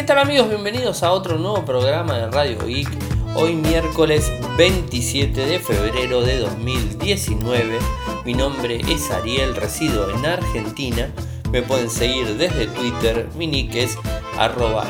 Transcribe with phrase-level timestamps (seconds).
[0.00, 0.48] ¿Qué tal amigos?
[0.48, 2.88] Bienvenidos a otro nuevo programa de Radio Geek.
[3.34, 7.78] Hoy miércoles 27 de febrero de 2019.
[8.24, 11.10] Mi nombre es Ariel, resido en Argentina.
[11.52, 13.98] Me pueden seguir desde Twitter, mi nick es
[14.38, 14.86] arroba.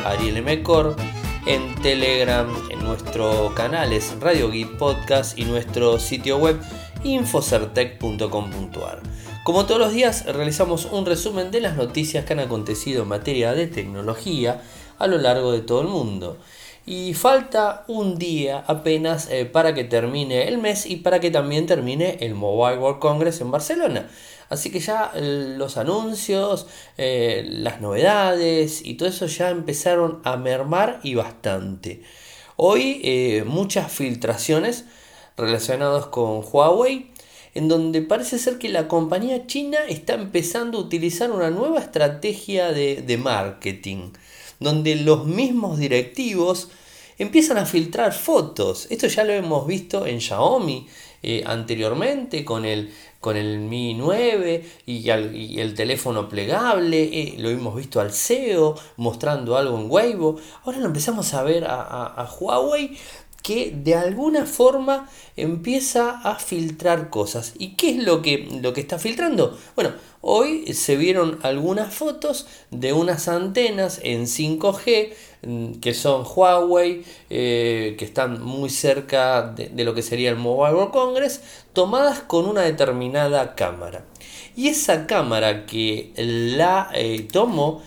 [1.46, 6.56] En Telegram, en nuestro canal es Radio Geek Podcast y nuestro sitio web
[7.02, 9.00] infocertec.com.ar.
[9.42, 13.54] Como todos los días, realizamos un resumen de las noticias que han acontecido en materia
[13.54, 14.60] de tecnología
[15.00, 16.38] a lo largo de todo el mundo.
[16.86, 21.66] Y falta un día apenas eh, para que termine el mes y para que también
[21.66, 24.08] termine el Mobile World Congress en Barcelona.
[24.48, 26.66] Así que ya eh, los anuncios,
[26.98, 32.02] eh, las novedades y todo eso ya empezaron a mermar y bastante.
[32.56, 34.84] Hoy muchas filtraciones
[35.38, 37.10] relacionadas con Huawei
[37.54, 42.70] en donde parece ser que la compañía china está empezando a utilizar una nueva estrategia
[42.72, 44.10] de marketing
[44.60, 46.68] donde los mismos directivos
[47.18, 48.86] empiezan a filtrar fotos.
[48.90, 50.86] Esto ya lo hemos visto en Xiaomi
[51.22, 57.02] eh, anteriormente con el, con el Mi 9 y, el teléfono plegable.
[57.02, 60.36] Eh, lo hemos visto al CEO mostrando algo en Weibo.
[60.64, 62.96] Ahora lo empezamos a ver a, a Huawei
[63.42, 67.54] que de alguna forma empieza a filtrar cosas.
[67.58, 69.58] ¿Y qué es lo que, lo que está filtrando?
[69.74, 77.04] Bueno, hoy se vieron algunas fotos de unas antenas en 5G mm, que son Huawei,
[77.30, 81.40] eh, que están muy cerca de, lo que sería el Mobile World Congress,
[81.72, 84.04] tomadas con una determinada cámara.
[84.56, 87.82] Y esa cámara que la eh, tomó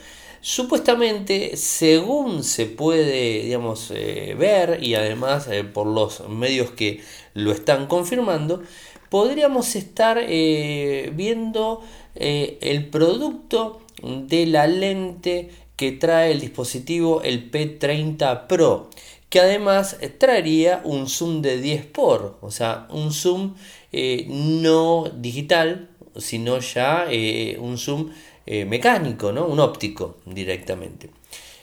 [0.46, 7.00] Supuestamente, según se puede digamos, eh, ver y además eh, por los medios que
[7.34, 8.62] lo están confirmando,
[9.10, 11.82] podríamos estar eh, viendo
[12.14, 18.90] el producto de la lente que trae el dispositivo el P30 Pro
[19.30, 23.56] que además traería un zoom de 10 por, o sea, un zoom
[24.28, 27.08] no digital, sino ya
[27.60, 28.12] un zoom
[28.46, 29.46] eh, mecánico, ¿no?
[29.46, 31.10] un óptico directamente.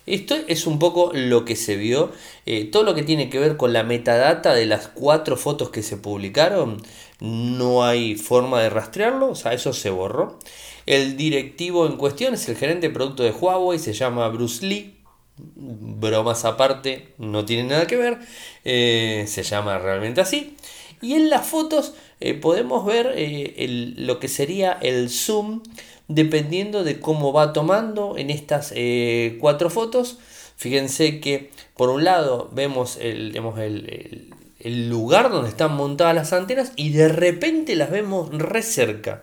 [0.07, 2.11] Esto es un poco lo que se vio,
[2.47, 5.83] eh, todo lo que tiene que ver con la metadata de las cuatro fotos que
[5.83, 6.83] se publicaron,
[7.21, 10.39] no hay forma de rastrearlo, o sea, eso se borró.
[10.87, 15.01] El directivo en cuestión es el gerente de producto de Huawei, se llama Bruce Lee,
[15.37, 18.19] bromas aparte, no tiene nada que ver,
[18.65, 20.57] eh, se llama realmente así.
[21.03, 21.95] Y en las fotos
[22.41, 23.15] podemos ver
[23.97, 25.63] lo que sería el zoom
[26.11, 30.19] dependiendo de cómo va tomando en estas eh, cuatro fotos.
[30.57, 33.37] Fíjense que por un lado vemos el,
[34.59, 39.23] el, lugar donde están montadas las antenas y de repente las vemos re cerca.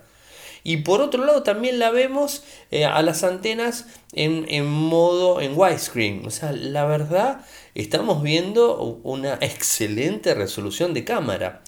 [0.63, 5.57] Y por otro lado también la vemos eh, a las antenas en, en, modo en
[5.57, 6.25] widescreen.
[6.25, 11.63] O sea, la verdad estamos viendo una excelente resolución de cámara.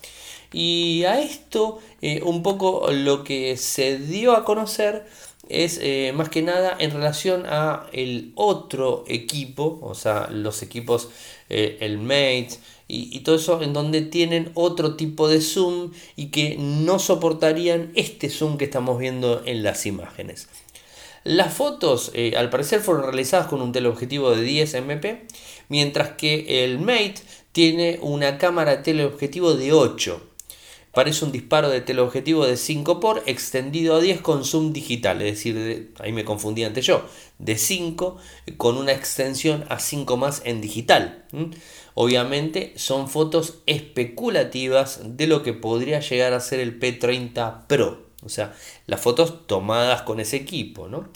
[0.51, 5.05] Y a esto eh, un poco lo que se dio a conocer
[5.47, 11.09] es eh, más que nada en relación a el otro equipo, o sea, los equipos,
[11.49, 12.49] eh, el Mate
[12.87, 17.91] y, y, todo eso, en donde tienen otro tipo de zoom y que no soportarían
[17.95, 20.47] este zoom que estamos viendo en las imágenes.
[21.23, 25.27] Las fotos al parecer fueron realizadas con un teleobjetivo de 10 MP,
[25.67, 27.15] mientras que el Mate
[27.51, 30.28] tiene una cámara teleobjetivo de 8
[30.93, 35.35] Parece un disparo de teleobjetivo de 5 por extendido a 10 con zoom digital, es
[35.35, 37.05] decir, ahí me confundí antes yo,
[37.37, 38.17] de 5
[38.57, 41.25] con una extensión a 5 más en digital.
[41.93, 48.29] Obviamente son fotos especulativas de lo que podría llegar a ser el P30 Pro, o
[48.29, 48.55] sea,
[48.87, 51.09] las fotos tomadas con ese equipo, ¿no?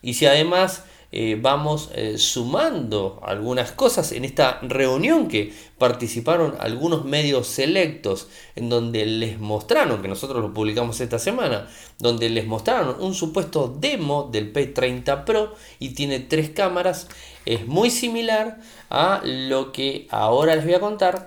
[0.00, 0.84] Y si además
[1.14, 8.70] eh, vamos eh, sumando algunas cosas en esta reunión que participaron algunos medios selectos en
[8.70, 11.68] donde les mostraron, que nosotros lo publicamos esta semana,
[11.98, 17.08] donde les mostraron un supuesto demo del P30 Pro y tiene tres cámaras,
[17.44, 21.26] es muy similar a lo que ahora les voy a contar,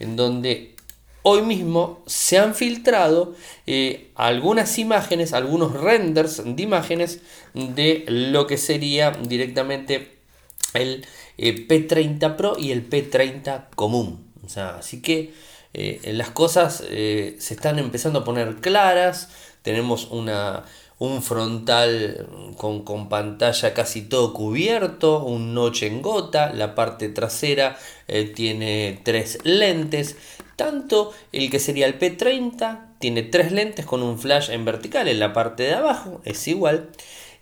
[0.00, 0.74] en donde
[1.22, 3.34] hoy mismo se han filtrado
[3.66, 7.20] eh, algunas imágenes, algunos renders de imágenes
[7.54, 10.18] de lo que sería directamente
[10.74, 11.06] el
[11.38, 14.30] eh, P30 Pro y el P30 común.
[14.44, 15.32] O sea, así que
[15.74, 19.28] eh, las cosas se están empezando a poner claras.
[19.62, 20.64] Tenemos una,
[20.98, 22.26] un frontal
[22.56, 27.76] con, con, pantalla casi todo cubierto, un noche en gota, la parte trasera
[28.34, 30.16] tiene tres lentes,
[30.56, 35.18] tanto el que sería el P30 tiene tres lentes con un flash en vertical en
[35.18, 36.90] la parte de abajo, es igual.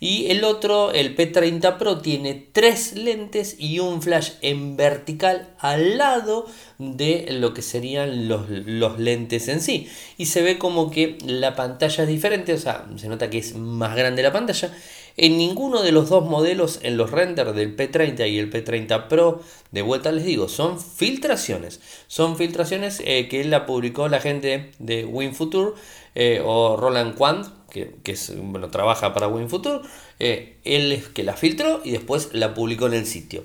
[0.00, 5.98] Y el otro, el P30 Pro, tiene tres lentes y un flash en vertical al
[5.98, 6.46] lado
[6.78, 9.88] de lo que serían los, los, lentes en sí.
[10.16, 13.56] Y se ve como que la pantalla es diferente, o sea, se nota que es
[13.56, 14.72] más grande la pantalla.
[15.16, 19.40] En ninguno de los dos modelos, en los renders del P30 y el P30 Pro,
[19.72, 21.80] de vuelta les digo, son filtraciones.
[22.06, 25.72] Son filtraciones eh, que la publicó la gente de WinFuture
[26.14, 27.94] eh, o Roland Quant, que,
[28.36, 29.80] bueno, trabaja para WinFuture.
[30.18, 33.44] Eh, él es que la filtró y después la publicó en el sitio.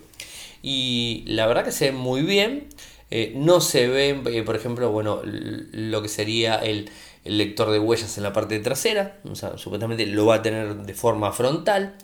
[0.61, 2.69] Y la verdad que se ve muy bien.
[3.35, 6.89] no se ve, por ejemplo, bueno, lo que sería el,
[7.25, 10.75] el lector de huellas en la parte trasera, o sea, supuestamente lo va a tener
[10.75, 11.95] de forma frontal.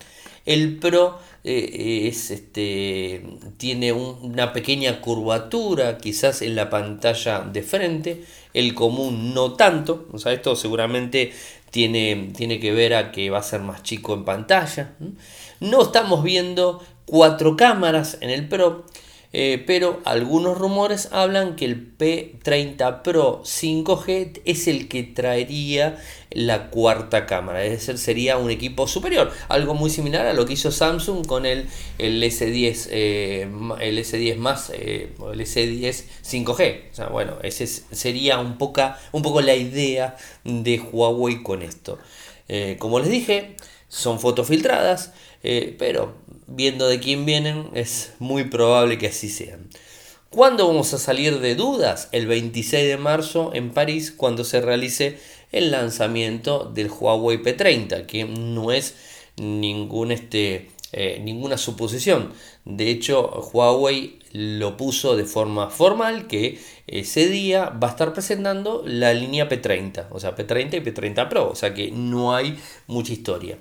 [0.46, 3.24] El Pro eh, es, este,
[3.58, 8.24] tiene una pequeña curvatura quizás en la pantalla de frente,
[8.54, 11.34] el común no tanto, o sea, esto seguramente
[11.72, 14.94] tiene, tiene que ver a que va a ser más chico en pantalla.
[15.60, 18.86] No estamos viendo cuatro cámaras en el Pro,
[19.32, 26.72] eh, pero algunos rumores hablan que el P30 Pro 5G es el que traería la
[26.72, 30.72] cuarta cámara, es decir, sería un equipo superior, algo muy similar a lo que hizo
[30.72, 31.68] Samsung con el,
[32.00, 33.48] el S10, eh,
[33.82, 36.92] el S10 más, eh, el S10 5G.
[36.92, 38.58] O sea, bueno, ese sería un,
[39.12, 42.00] un poco la idea de Huawei con esto.
[42.80, 43.56] como les dije,
[43.88, 45.14] son fotos filtradas,
[45.78, 46.16] pero
[46.50, 49.70] viendo de quién vienen, es muy probable que así sean.
[50.30, 52.10] ¿Cuándo vamos a salir de dudas?
[52.12, 55.18] El 26 de marzo en París, cuando se realice
[55.52, 58.94] el lanzamiento del Huawei P30, que no es
[59.38, 62.34] este, eh, ninguna suposición.
[62.66, 68.84] De hecho, Huawei lo puso de forma formal que ese día va a estar presentando
[68.86, 72.58] la línea P30, o sea, P30 y P30 Pro, o sea que no hay
[72.88, 73.58] mucha historia.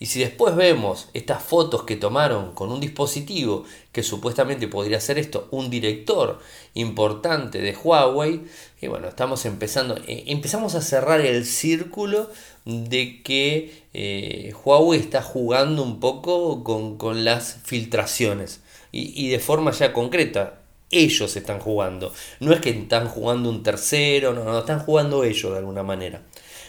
[0.00, 5.18] Y si después vemos estas fotos que tomaron con un dispositivo que supuestamente podría ser
[5.18, 6.38] esto, un director
[6.74, 8.42] importante de Huawei,
[8.80, 12.30] y bueno, estamos empezando, eh, empezamos a cerrar el círculo
[12.64, 18.60] de que eh, Huawei está jugando un poco con, las filtraciones
[18.92, 20.60] y, de forma ya concreta.
[20.90, 22.14] Ellos están jugando.
[22.40, 26.22] No es que están jugando un tercero, no, no, están jugando ellos de alguna manera.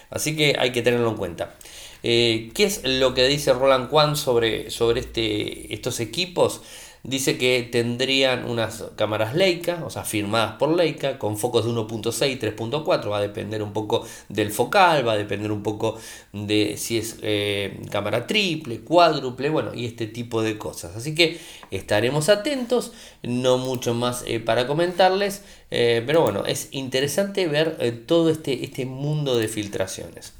[0.10, 1.56] Así que hay que tenerlo en cuenta.
[2.04, 6.62] Eh, ¿Qué es lo que dice Roland Kwan sobre, sobre este, estos equipos?
[7.01, 12.31] Dice que tendrían unas cámaras Leica, o sea, firmadas por Leica, con focos de 1.6
[12.31, 13.10] y 3.4.
[13.10, 15.98] Va a depender un poco del focal, va a depender un poco
[16.34, 20.95] de si es eh, cámara triple, cuádruple, bueno, y este tipo de cosas.
[20.98, 21.40] Así que
[21.72, 22.92] estaremos atentos,
[23.24, 29.38] no mucho más eh, para comentarles, pero bueno, es interesante ver todo este, este mundo
[29.38, 30.38] de filtraciones.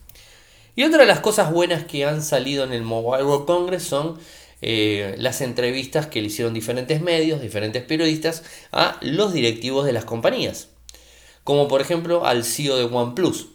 [0.80, 4.18] Y otra de las cosas buenas que han salido en el Mobile World Congress son
[4.62, 10.06] eh, las entrevistas que le hicieron diferentes medios, diferentes periodistas a los directivos de las
[10.06, 10.70] compañías.
[11.44, 13.48] Como por ejemplo al CEO de OnePlus.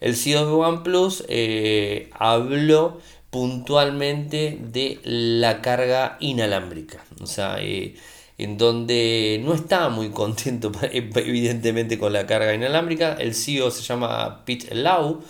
[0.00, 3.00] El CEO de OnePlus eh, habló
[3.30, 7.02] puntualmente de la carga inalámbrica.
[7.22, 7.94] O sea, eh,
[8.36, 13.14] en donde no estaba muy contento evidentemente con la carga inalámbrica.
[13.14, 15.22] El CEO se llama Pete Lau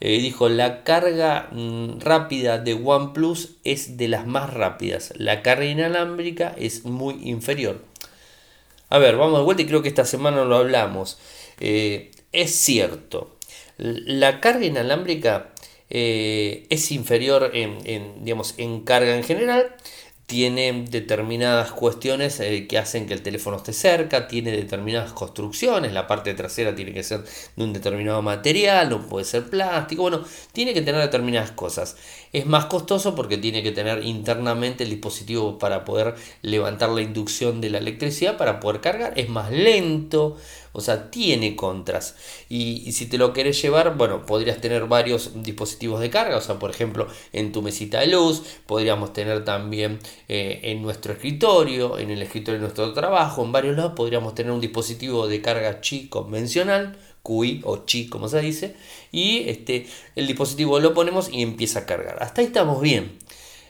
[0.00, 5.12] eh, dijo, la carga mm, rápida de OnePlus es de las más rápidas.
[5.16, 7.82] La carga inalámbrica es muy inferior.
[8.88, 11.18] A ver, vamos de vuelta y creo que esta semana lo hablamos.
[11.60, 13.36] Eh, es cierto,
[13.78, 15.52] la carga inalámbrica
[15.88, 19.74] eh, es inferior en, digamos, en carga en general
[20.26, 26.08] tiene determinadas cuestiones eh, que hacen que el teléfono esté cerca, tiene determinadas construcciones, la
[26.08, 30.74] parte trasera tiene que ser de un determinado material, no puede ser plástico, bueno, tiene
[30.74, 31.96] que tener determinadas cosas.
[32.32, 37.60] Es más costoso porque tiene que tener internamente el dispositivo para poder levantar la inducción
[37.60, 40.36] de la electricidad, para poder cargar, es más lento,
[40.76, 42.16] o sea, tiene contras.
[42.50, 46.36] Y, si te lo querés llevar, bueno, podrías tener varios dispositivos de carga.
[46.36, 48.42] O sea, por ejemplo, en tu mesita de luz.
[48.66, 53.74] Podríamos tener también eh, en nuestro escritorio, en el escritorio de nuestro trabajo, en varios
[53.74, 53.94] lados.
[53.96, 56.98] Podríamos tener un dispositivo de carga chi convencional.
[57.22, 58.76] QI o chi, como se dice.
[59.10, 62.22] Y este, el dispositivo lo ponemos y empieza a cargar.
[62.22, 63.18] Hasta ahí estamos bien.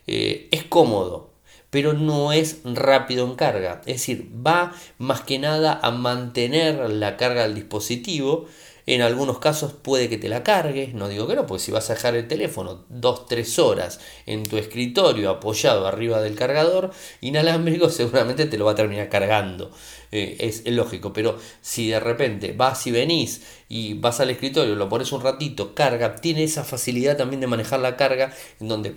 [0.09, 1.36] Eh, es cómodo
[1.77, 3.83] pero no es rápido en carga.
[3.85, 8.47] Es decir, va más que nada a mantener la carga del dispositivo.
[8.87, 11.91] En algunos casos puede que te la cargues, no digo que no, porque si vas
[11.91, 18.47] a dejar el teléfono 2-3 horas en tu escritorio apoyado arriba del cargador inalámbrico, seguramente
[18.47, 19.71] te lo va a terminar cargando.
[20.13, 24.89] Eh, es, lógico, pero si de repente vas y venís y vas al escritorio, lo
[24.89, 28.95] pones un ratito, carga, tiene esa facilidad también de manejar la carga en donde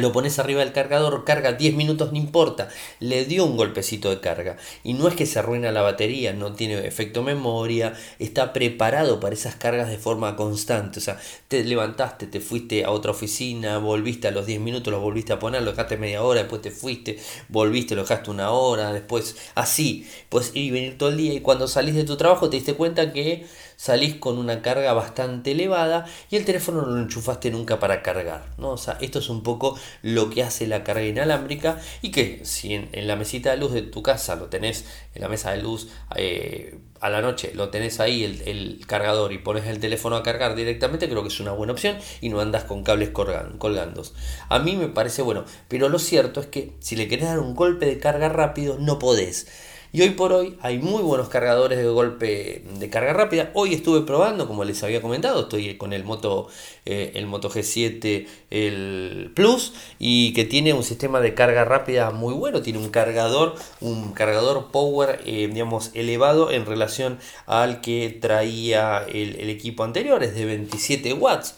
[0.00, 2.68] lo pones arriba del cargador, carga 10 minutos, no importa,
[3.00, 4.56] le dio un golpecito de carga.
[4.84, 9.34] Y no es que se arruina la batería, no tiene efecto memoria, está preparado para
[9.34, 10.98] esas cargas de forma constante.
[10.98, 15.00] O sea, te levantaste, te fuiste a otra oficina, volviste a los 10 minutos, lo
[15.00, 18.92] volviste a poner, lo dejaste media hora, después te fuiste, volviste, lo dejaste una hora,
[18.92, 20.06] después así.
[20.28, 22.74] Puedes ir y venir todo el día y cuando salís de tu trabajo te diste
[22.74, 27.78] cuenta que salís con una carga bastante elevada y el teléfono no lo enchufaste nunca
[27.78, 28.44] para cargar.
[28.58, 28.70] ¿no?
[28.70, 32.74] O sea, esto es un poco lo que hace la carga inalámbrica y que si
[32.74, 35.88] en, la mesita de luz de tu casa lo tenés en la mesa de luz
[36.16, 40.54] eh, a la noche, lo tenés ahí el, cargador y pones el teléfono a cargar
[40.54, 44.02] directamente, creo que es una buena opción y no andas con cables colgando.
[44.48, 47.54] A mí me parece bueno, pero lo cierto es que si le querés dar un
[47.54, 49.46] golpe de carga rápido, no podés.
[49.92, 53.50] Y hoy por hoy hay muy buenos cargadores de golpe de carga rápida.
[53.54, 56.48] Hoy estuve probando, como les había comentado, estoy con el Moto,
[56.84, 62.34] eh, el Moto G7 el Plus y que tiene un sistema de carga rápida muy
[62.34, 62.62] bueno.
[62.62, 69.36] Tiene un cargador, un cargador power, eh, digamos, elevado en relación al que traía el,
[69.36, 71.54] el equipo anterior, es de 27 watts.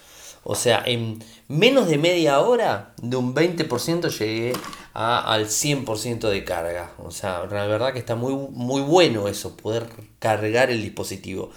[0.51, 4.55] O sea, en menos de media hora, de un 20% llegué
[4.95, 6.91] al 100% de carga.
[7.05, 9.87] O sea, la verdad que está muy, muy bueno eso, poder
[10.19, 11.51] cargar el dispositivo.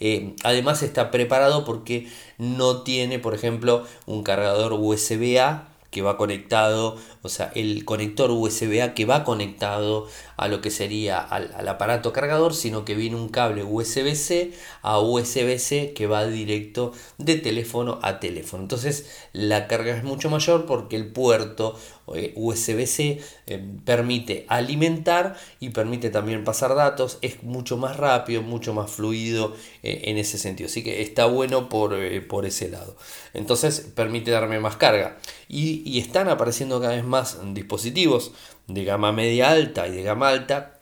[0.00, 6.96] Eh, además está preparado porque no tiene, por ejemplo, un cargador USB-A que va conectado,
[7.22, 12.54] o sea, el conector USB-A que va conectado a lo que sería al, aparato cargador,
[12.54, 14.52] sino que viene un cable USB-C
[14.82, 18.62] a USB-C que va directo de teléfono a teléfono.
[18.62, 21.78] Entonces la carga es mucho mayor porque el puerto
[22.34, 28.90] USB-C eh, permite alimentar y permite también pasar datos, es mucho más rápido, mucho más
[28.90, 30.68] fluido eh, en ese sentido.
[30.68, 31.96] Así que está bueno por,
[32.28, 32.96] por, ese lado.
[33.34, 35.18] Entonces permite darme más carga.
[35.48, 38.32] Y están apareciendo cada vez más dispositivos
[38.66, 40.77] de gama media alta y de gama alta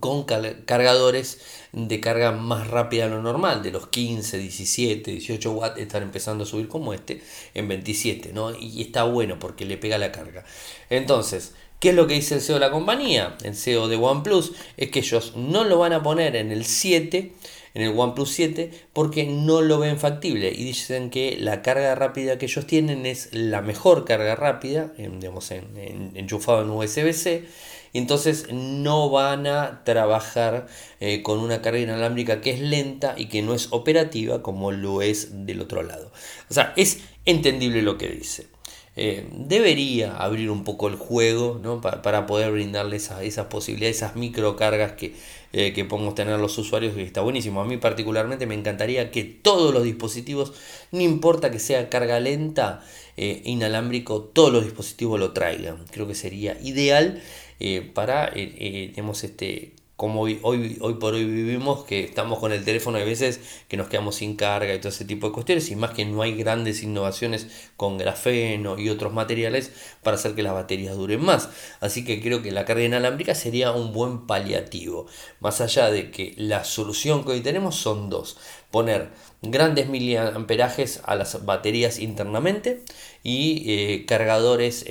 [0.00, 1.40] con cargadores
[1.72, 6.44] de carga más rápida de lo normal, de los 15, 17, 18 watts están empezando
[6.44, 7.22] a subir como este
[7.52, 8.54] en 27, ¿no?
[8.58, 10.44] Y está bueno porque le pega la carga.
[10.88, 13.36] Entonces, ¿qué es lo que dice el CEO de la compañía?
[13.42, 17.32] El CEO de OnePlus es que ellos no lo van a poner en el 7,
[17.74, 22.38] en el OnePlus 7, porque no lo ven factible y dicen que la carga rápida
[22.38, 27.44] que ellos tienen es la mejor carga rápida, digamos, en, enchufado en USB-C
[27.94, 30.66] entonces no van a trabajar
[31.00, 35.00] eh, con una carga inalámbrica que es lenta y que no es operativa como lo
[35.00, 36.10] es del otro lado.
[36.50, 38.48] O sea, es entendible lo que dice.
[38.96, 45.14] Eh, debería abrir un poco el juego para, poder brindarles esas posibilidades, esas microcargas que,
[45.52, 47.60] eh, que podemos tener los usuarios, que está buenísimo.
[47.60, 50.52] A mí particularmente me encantaría que todos los dispositivos,
[50.90, 52.84] no importa que sea carga lenta,
[53.16, 55.84] inalámbrico, todos los dispositivos lo traigan.
[55.92, 57.22] Creo que sería ideal
[57.60, 58.92] eh, para, eh, eh,
[59.22, 63.40] este, como hoy, hoy, hoy por hoy vivimos, que estamos con el teléfono a veces
[63.68, 66.20] que nos quedamos sin carga y todo ese tipo de cuestiones, y más que no
[66.22, 69.70] hay grandes innovaciones con grafeno y otros materiales
[70.02, 71.48] para hacer que las baterías duren más.
[71.80, 75.06] Así que creo que la carga inalámbrica sería un buen paliativo,
[75.38, 78.36] más allá de que la solución que hoy tenemos son dos,
[78.72, 79.10] poner
[79.42, 82.82] grandes miliamperajes a las baterías internamente
[83.22, 84.84] y cargadores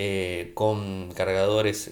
[0.54, 1.92] con cargadores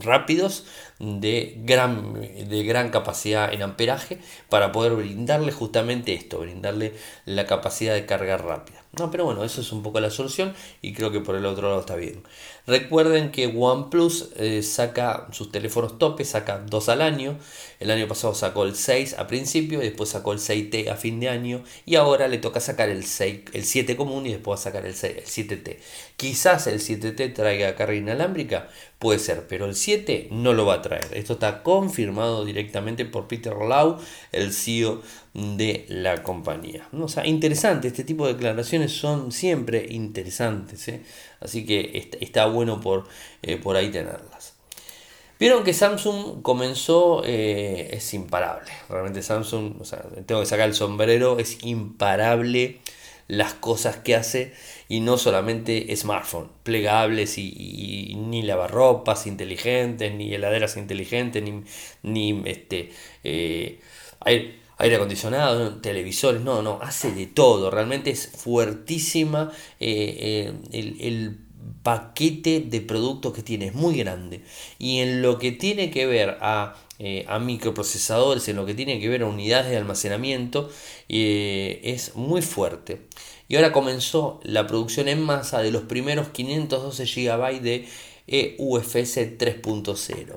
[0.00, 0.66] rápidos
[0.98, 7.94] de gran, de gran capacidad en amperaje para poder brindarle justamente esto, brindarle la capacidad
[7.94, 8.82] de carga rápida.
[8.98, 11.68] No, pero bueno, eso es un poco la solución y creo que por el otro
[11.68, 12.22] lado está bien.
[12.68, 17.38] Recuerden que OnePlus eh, saca sus teléfonos tope, saca dos al año.
[17.80, 21.18] El año pasado sacó el 6 a principio y después sacó el 6T a fin
[21.18, 21.64] de año.
[21.86, 24.84] Y ahora le toca sacar el, 6, el 7 común y después va a sacar
[24.84, 25.78] el, 6, el 7T.
[26.18, 30.82] Quizás el 7T traiga carga inalámbrica, puede ser, pero el 7 no lo va a
[30.82, 31.06] traer.
[31.12, 33.96] Esto está confirmado directamente por Peter Lau,
[34.32, 35.00] el CEO
[35.34, 36.88] de la compañía.
[36.92, 40.88] O sea, interesante, este tipo de declaraciones son siempre interesantes.
[40.88, 41.02] ¿eh?
[41.40, 43.06] Así que está, bueno por,
[43.42, 44.54] eh, por ahí tenerlas.
[45.38, 48.72] Vieron que Samsung comenzó, eh, es imparable.
[48.88, 49.74] Realmente Samsung,
[50.26, 52.80] tengo que sacar el sombrero, es imparable
[53.28, 54.54] las cosas que hace
[54.88, 61.62] y no solamente smartphone, plegables y, ni lavarropas inteligentes, ni heladeras inteligentes, ni,
[62.02, 62.90] ni este,
[63.22, 63.80] eh,
[64.24, 71.38] aire acondicionado, televisores, no, no, hace de todo, realmente es fuertísima eh, el,
[71.82, 74.42] paquete de productos que tiene, es muy grande.
[74.78, 79.00] Y en lo que tiene que ver a, eh, a microprocesadores, en lo que tiene
[79.00, 80.70] que ver a unidades de almacenamiento,
[81.08, 83.02] es muy fuerte.
[83.48, 87.88] y ahora comenzó la producción en masa de los primeros 512 GB de
[88.28, 90.36] EUFS 3.0.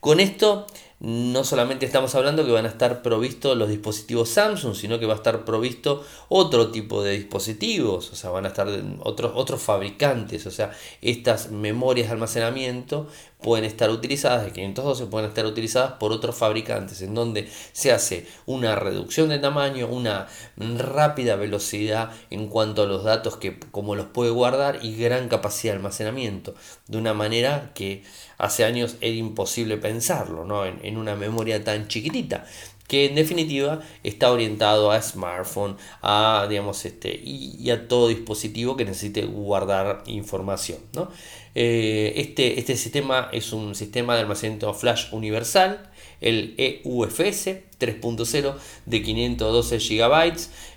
[0.00, 0.66] Con esto
[0.98, 5.12] no solamente estamos hablando que van a estar provistos los dispositivos Samsung, sino que va
[5.12, 8.66] a estar provisto otro tipo de dispositivos, o sea, van a estar
[9.00, 10.70] otros, otros fabricantes, o sea,
[11.02, 13.08] estas memorias de almacenamiento
[13.40, 18.26] pueden estar utilizadas, de 512 pueden estar utilizadas por otros fabricantes, en donde se hace
[18.46, 20.26] una reducción de tamaño, una
[20.56, 25.74] rápida velocidad en cuanto a los datos que como los puede guardar y gran capacidad
[25.74, 26.54] de almacenamiento,
[26.88, 28.02] de una manera que
[28.38, 30.64] hace años era imposible pensarlo, ¿no?
[30.64, 32.46] En, en una memoria tan chiquitita
[32.86, 38.84] que en definitiva está orientado a smartphone, a digamos este y, a todo dispositivo que
[38.84, 40.78] necesite guardar información.
[40.92, 41.08] ¿no?
[41.54, 45.90] Eh, este, este sistema es un sistema de almacenamiento flash universal,
[46.20, 47.46] el EUFS
[47.78, 48.54] 3.0
[48.86, 50.36] de 512 GB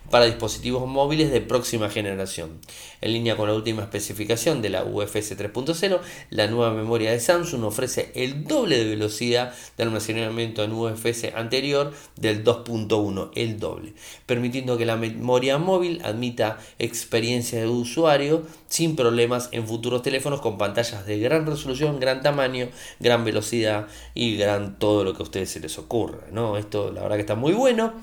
[0.10, 2.60] para dispositivos móviles de próxima generación.
[3.02, 6.00] En línea con la última especificación de la UFS 3.0,
[6.32, 11.94] la nueva memoria de Samsung ofrece el doble de velocidad de almacenamiento en UFS anterior
[12.16, 13.94] del 2.1, el doble,
[14.26, 20.58] permitiendo que la memoria móvil admita experiencia de usuario sin problemas en futuros teléfonos con
[20.58, 25.50] pantallas de gran resolución, gran tamaño, gran velocidad y gran todo lo que a ustedes
[25.50, 26.20] se les ocurra.
[26.32, 26.58] ¿no?
[26.58, 27.94] Esto la verdad que está muy bueno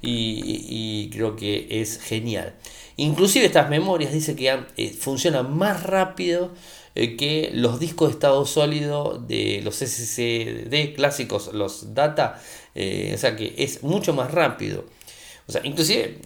[0.00, 2.54] y, creo que es genial.
[2.96, 6.50] Inclusive estas memorias dice que eh, funcionan más rápido
[6.94, 12.40] eh, que los discos de estado sólido de los SSD clásicos, los data,
[12.74, 14.84] eh, o sea que es mucho más rápido.
[15.48, 16.18] O sea, inclusive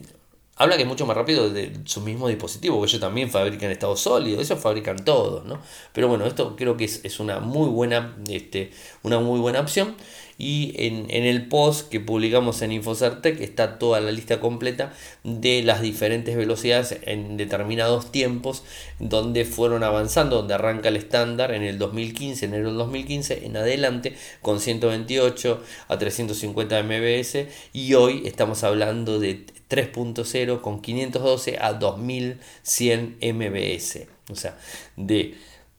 [0.56, 3.96] habla que es mucho más rápido de su mismo dispositivo, que ellos también fabrican estado
[3.96, 5.60] sólido, ellos fabrican todo, ¿no?
[5.92, 8.70] Pero bueno, esto creo que es, es una muy buena, este,
[9.02, 9.96] una muy buena opción
[10.38, 14.92] y en, el post que publicamos en Infocertec está toda la lista completa
[15.24, 18.62] de las diferentes velocidades en determinados tiempos
[18.98, 24.14] donde fueron avanzando, donde arranca el estándar en el 2015, enero del 2015 en adelante
[24.42, 27.38] con 128 a 350 mbs
[27.72, 33.99] y hoy estamos hablando de 3.0 con 512 a 2100 mbs,
[34.30, 34.58] o sea,
[34.96, 35.34] de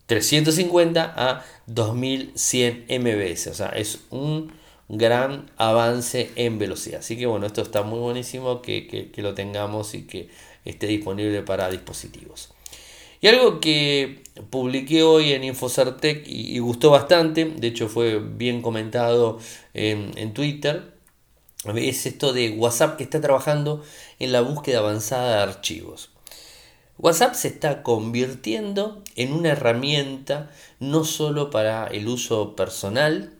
[0.07, 3.47] 350 a 2100 mbs.
[3.47, 4.51] O sea, es un
[4.89, 6.99] gran avance en velocidad.
[6.99, 10.29] Así que bueno, esto está muy buenísimo que, lo tengamos y que
[10.65, 12.53] esté disponible para dispositivos.
[13.19, 19.39] Y algo que publiqué hoy en Infocertec y, gustó bastante, de hecho fue bien comentado
[19.73, 20.93] en, en Twitter,
[21.75, 23.83] es esto de WhatsApp que está trabajando
[24.19, 26.11] en la búsqueda avanzada de archivos.
[26.99, 33.33] WhatsApp se está convirtiendo en una herramienta no solo para el uso personal,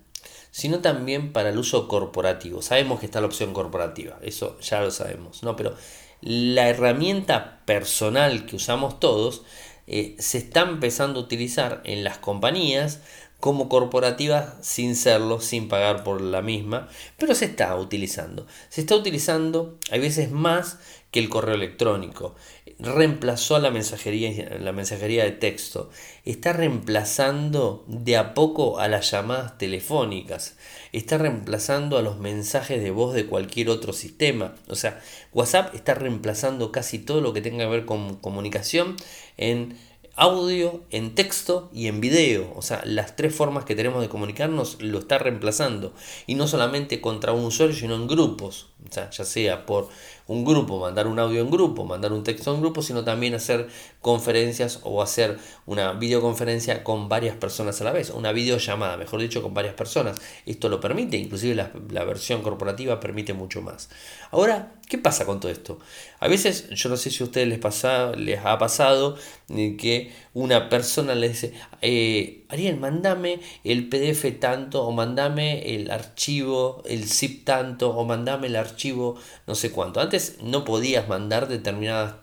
[0.52, 2.62] sino también para el uso corporativo.
[2.62, 5.56] Sabemos que está la opción corporativa, eso ya lo sabemos, ¿no?
[5.56, 5.76] Pero
[6.22, 9.44] la herramienta personal que usamos todos
[9.86, 13.02] eh, se está empezando a utilizar en las compañías
[13.40, 18.48] como corporativa sin serlo, sin pagar por la misma, pero se está utilizando.
[18.70, 20.80] Se está utilizando, hay veces más
[21.12, 22.36] que el correo electrónico.
[22.80, 25.90] Reemplazó la mensajería, la mensajería de texto.
[26.26, 30.58] Está reemplazando de a poco a las llamadas telefónicas.
[30.92, 34.54] Está reemplazando a los mensajes de voz de cualquier otro sistema.
[34.68, 35.02] O sea,
[35.34, 38.96] WhatsApp está reemplazando casi todo lo que tenga que ver con comunicación
[39.38, 39.76] en
[40.18, 42.52] audio, en texto y en video.
[42.56, 45.94] O sea, las tres formas que tenemos de comunicarnos lo está reemplazando.
[46.26, 48.68] Y no solamente contra un usuario, sino en grupos.
[48.90, 49.90] O sea, ya sea por
[50.28, 53.68] un grupo, mandar un audio en grupo, mandar un texto en grupo, sino también hacer
[54.02, 59.42] conferencias o hacer una videoconferencia con varias personas a la vez, una videollamada, mejor dicho,
[59.42, 60.18] con varias personas.
[60.46, 63.90] Esto lo permite, inclusive la, versión corporativa permite mucho más.
[64.32, 65.80] Ahora, ¿qué pasa con todo esto?
[66.20, 69.18] A veces, yo no sé si a ustedes les, pasa, les ha pasado
[69.50, 75.90] eh, que una persona le dice, eh, Ariel, mandame el PDF tanto, o mandame el
[75.90, 79.16] archivo, el zip tanto, o mandame el archivo
[79.48, 80.00] no sé cuánto.
[80.00, 82.18] Antes no podías mandar determinadas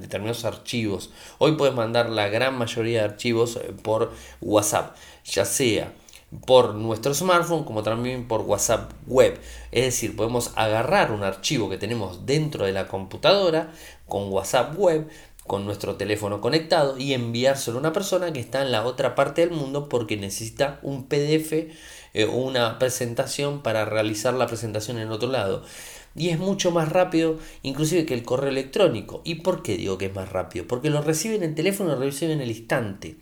[0.00, 1.10] determinados archivos.
[1.38, 5.92] Hoy puedes mandar la gran mayoría de archivos eh, por WhatsApp, ya sea
[6.46, 9.38] por nuestro smartphone como también por WhatsApp web.
[9.72, 13.72] Es decir, podemos agarrar un archivo que tenemos dentro de la computadora
[14.06, 15.08] con WhatsApp web,
[15.46, 19.40] con nuestro teléfono conectado y enviárselo a una persona que está en la otra parte
[19.40, 25.10] del mundo porque necesita un PDF eh, o una presentación para realizar la presentación en
[25.10, 25.64] otro lado.
[26.14, 29.22] Y es mucho más rápido inclusive que el correo electrónico.
[29.24, 30.66] ¿Y por qué digo que es más rápido?
[30.66, 33.16] Porque lo reciben en el teléfono, lo reciben en el instante.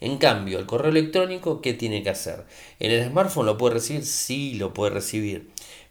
[0.00, 2.44] En cambio, el correo electrónico, ¿qué tiene que hacer?
[2.78, 4.04] ¿En el smartphone lo puede recibir?
[4.04, 5.48] Sí, lo puede recibir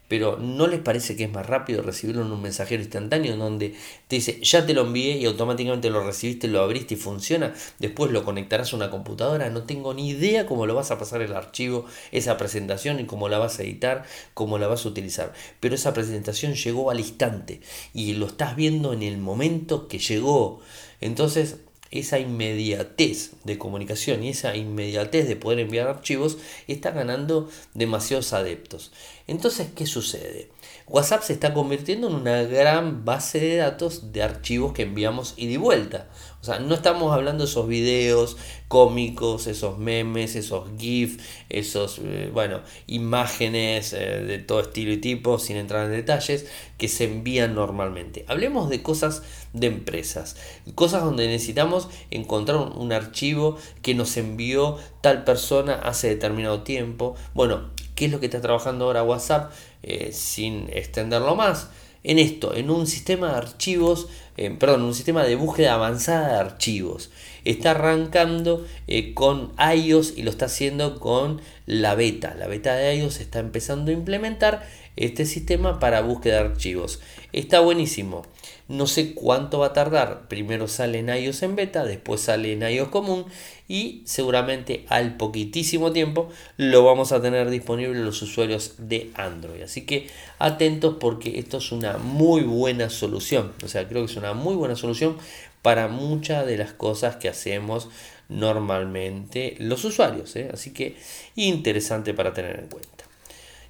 [0.08, 3.74] pero ¿no les parece que es más rápido recibirlo en un mensajero instantáneo en donde
[4.08, 7.54] te dice ya te lo envié y automáticamente lo recibiste, lo abriste y funciona?
[7.78, 11.22] Después lo conectarás a una computadora, no tengo ni idea cómo lo vas a pasar
[11.22, 15.32] el archivo, esa presentación y cómo la vas a editar, cómo la vas a utilizar.
[15.60, 17.60] Pero esa presentación llegó al instante
[17.92, 20.60] y lo estás viendo en el momento que llegó.
[21.00, 21.56] Entonces
[21.90, 28.92] esa inmediatez de comunicación y esa inmediatez de poder enviar archivos está ganando demasiados adeptos.
[29.26, 30.48] Entonces, ¿qué sucede?
[30.88, 35.48] WhatsApp se está convirtiendo en una gran base de datos de archivos que enviamos y
[35.48, 36.06] de vuelta.
[36.40, 38.36] O sea, no estamos hablando de esos videos
[38.68, 45.40] cómicos, esos memes, esos GIFs, esos, eh, bueno, imágenes eh, de todo estilo y tipo,
[45.40, 46.46] sin entrar en detalles,
[46.78, 48.24] que se envían normalmente.
[48.28, 50.36] Hablemos de cosas de empresas,
[50.76, 57.16] cosas donde necesitamos encontrar un archivo que nos envió tal persona hace determinado tiempo.
[57.34, 59.50] Bueno, ¿qué es lo que está trabajando ahora WhatsApp?
[59.82, 61.68] Eh, sin extenderlo más,
[62.06, 66.38] en esto, en un sistema de archivos, eh, perdón, un sistema de búsqueda avanzada de
[66.38, 67.10] archivos.
[67.44, 72.36] Está arrancando eh, con iOS y lo está haciendo con la beta.
[72.38, 77.00] La beta de iOS está empezando a implementar este sistema para búsqueda de archivos.
[77.32, 78.22] Está buenísimo.
[78.68, 80.26] No sé cuánto va a tardar.
[80.28, 83.26] Primero sale en iOS en beta, después sale en iOS común
[83.68, 89.62] y seguramente al poquitísimo tiempo lo vamos a tener disponible los usuarios de Android.
[89.62, 93.52] Así que atentos porque esto es una muy buena solución.
[93.64, 95.16] O sea, creo que es una muy buena solución
[95.62, 97.88] para muchas de las cosas que hacemos
[98.28, 100.34] normalmente los usuarios.
[100.36, 100.50] ¿eh?
[100.52, 100.96] Así que
[101.34, 102.95] interesante para tener en cuenta.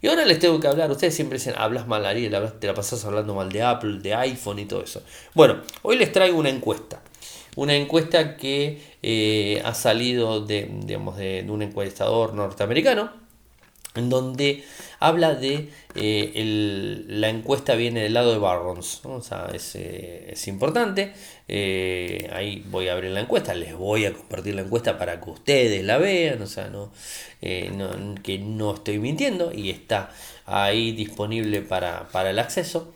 [0.09, 3.35] Ahora les tengo que hablar, ustedes siempre dicen, hablas mal Ariel, te la pasas hablando
[3.35, 5.03] mal de Apple, de iPhone y todo eso.
[5.35, 7.01] Bueno, hoy les traigo una encuesta.
[7.57, 13.11] Una encuesta que eh, ha salido de, de, un encuestador norteamericano,
[13.97, 14.65] en donde
[15.01, 21.13] habla de eh, la encuesta viene del lado de Barrons, o sea, es, eh, importante.
[22.33, 25.85] ahí voy a abrir la encuesta, les voy a compartir la encuesta para que ustedes
[25.85, 26.91] la vean, o sea, no,
[27.41, 30.11] que no estoy mintiendo y está
[30.47, 32.93] ahí disponible para, para el acceso.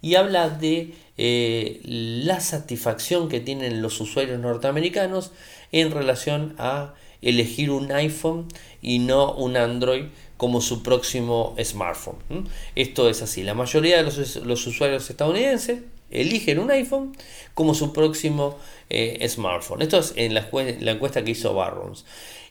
[0.00, 5.32] Y habla de eh, la satisfacción que tienen los usuarios norteamericanos
[5.72, 8.46] en relación a elegir un iPhone
[8.80, 10.04] y no un Android
[10.38, 12.48] como su próximo smartphone.
[12.74, 17.14] Esto es así, la mayoría de los, usuarios estadounidenses eligen un iPhone
[17.52, 18.56] como su próximo
[18.88, 19.82] eh, smartphone.
[19.82, 20.48] Esto es en la,
[20.80, 22.06] la, encuesta que hizo Barrons.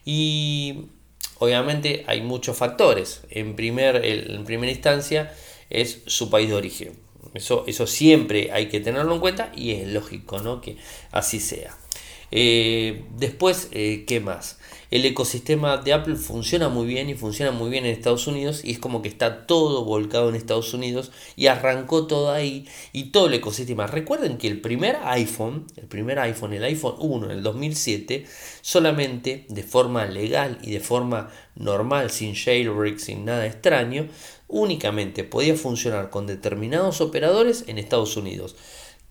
[0.06, 0.90] Y
[1.40, 3.22] obviamente hay muchos factores.
[3.30, 5.34] En, primer, en primera instancia
[5.70, 6.94] es su país de origen.
[7.34, 10.60] Eso, eso siempre hay que tenerlo en cuenta y es lógico ¿no?
[10.60, 10.78] que
[11.12, 11.76] así sea.
[12.32, 14.60] Eh, después, eh, ¿qué más?
[14.90, 18.72] El ecosistema de Apple funciona muy bien y funciona muy bien en Estados Unidos y
[18.72, 23.28] es como que está todo volcado en Estados Unidos y arrancó todo ahí y todo
[23.28, 23.88] el ecosistema.
[23.88, 28.26] Recuerden que el primer iPhone, el primer iPhone, el iPhone 1 en el 2007,
[28.62, 34.08] solamente de forma legal y de forma normal, sin jailbreak, sin nada extraño,
[34.48, 38.56] únicamente podía funcionar con determinados operadores en Estados Unidos.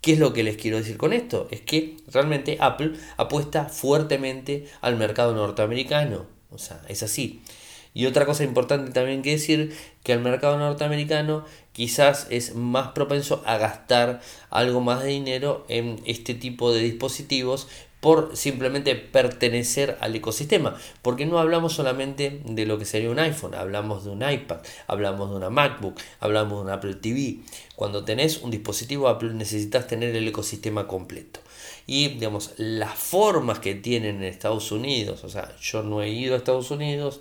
[0.07, 1.49] ¿Qué es lo que les quiero decir con esto?
[1.51, 6.27] Es que realmente Apple apuesta fuertemente al mercado norteamericano.
[6.53, 7.43] O sea, es así.
[7.93, 13.43] Y otra cosa importante también que decir, que el mercado norteamericano quizás es más propenso
[13.47, 17.67] a gastar algo más de dinero en este tipo de dispositivos
[18.01, 20.77] por simplemente pertenecer al ecosistema.
[21.03, 25.31] Porque no hablamos solamente de lo que sería un iPhone, hablamos de un iPad, hablamos
[25.31, 27.39] de una MacBook, hablamos de un Apple TV.
[27.75, 31.41] Cuando tenés un dispositivo Apple necesitas tener el ecosistema completo.
[31.87, 36.35] Y digamos, las formas que tienen en Estados Unidos, o sea, yo no he ido
[36.35, 37.21] a Estados Unidos,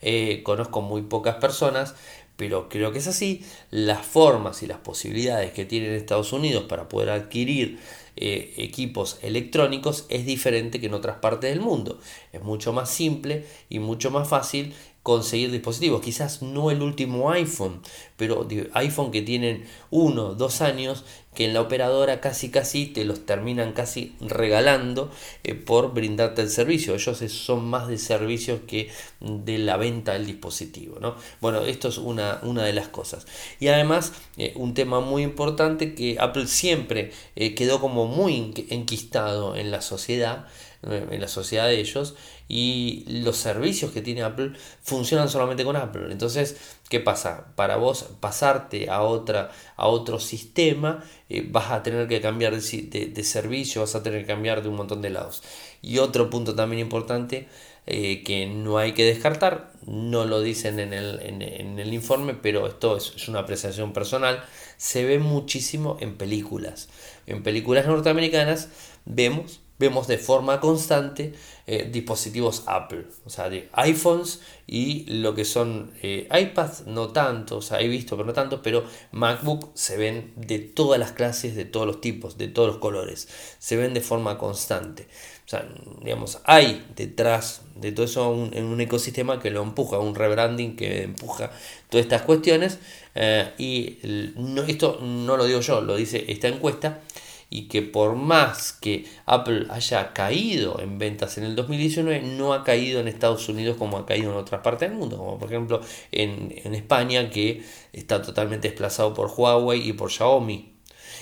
[0.00, 1.94] eh, conozco muy pocas personas,
[2.36, 6.88] pero creo que es así, las formas y las posibilidades que tienen Estados Unidos para
[6.88, 7.78] poder adquirir
[8.16, 12.00] eh, equipos electrónicos es diferente que en otras partes del mundo.
[12.32, 14.74] Es mucho más simple y mucho más fácil
[15.06, 16.02] conseguir dispositivos.
[16.02, 17.80] Quizás no el último iPhone,
[18.16, 23.24] pero iPhone que tienen uno, dos años, que en la operadora casi casi te los
[23.24, 25.12] terminan casi regalando
[25.44, 26.96] eh, por brindarte el servicio.
[26.96, 28.90] Ellos son más de servicios que
[29.20, 30.98] de la venta del dispositivo.
[30.98, 31.14] ¿no?
[31.40, 33.28] Bueno, esto es una, una de las cosas.
[33.60, 39.54] Y además, eh, un tema muy importante que Apple siempre eh, quedó como muy enquistado
[39.54, 40.48] en la sociedad
[40.86, 42.14] en la sociedad de ellos
[42.48, 46.06] y los servicios que tiene Apple funcionan solamente con Apple.
[46.10, 46.56] Entonces,
[46.88, 47.46] ¿qué pasa?
[47.56, 53.10] Para vos pasarte a, otra, a otro sistema, eh, vas a tener que cambiar de,
[53.12, 55.42] de, servicio, vas a tener que cambiar de un montón de lados.
[55.82, 57.48] Y otro punto también importante
[57.86, 62.66] eh, que no hay que descartar, no lo dicen en el, en, el informe, pero
[62.66, 64.44] esto es, es, una apreciación personal,
[64.76, 66.88] se ve muchísimo en películas.
[67.26, 68.68] En películas norteamericanas
[69.04, 71.34] vemos vemos de forma constante
[71.66, 77.58] eh, dispositivos Apple, o sea, de iPhones y lo que son eh, iPads, no tanto,
[77.58, 81.56] o sea, he visto, pero no tanto, pero MacBook se ven de todas las clases,
[81.56, 85.08] de todos los tipos, de todos los colores, se ven de forma constante.
[85.44, 85.68] O sea,
[86.02, 91.04] digamos, hay detrás de todo eso un, un ecosistema que lo empuja, un rebranding que
[91.04, 91.52] empuja
[91.88, 92.78] todas estas cuestiones.
[93.14, 97.00] Eh, y no, esto no lo digo yo, lo dice esta encuesta
[97.48, 102.64] y que por más que Apple haya caído en ventas en el 2019, no ha
[102.64, 105.80] caído en Estados Unidos como ha caído en otras partes del mundo, como por ejemplo
[106.12, 110.72] en, España que está totalmente desplazado por Huawei y por Xiaomi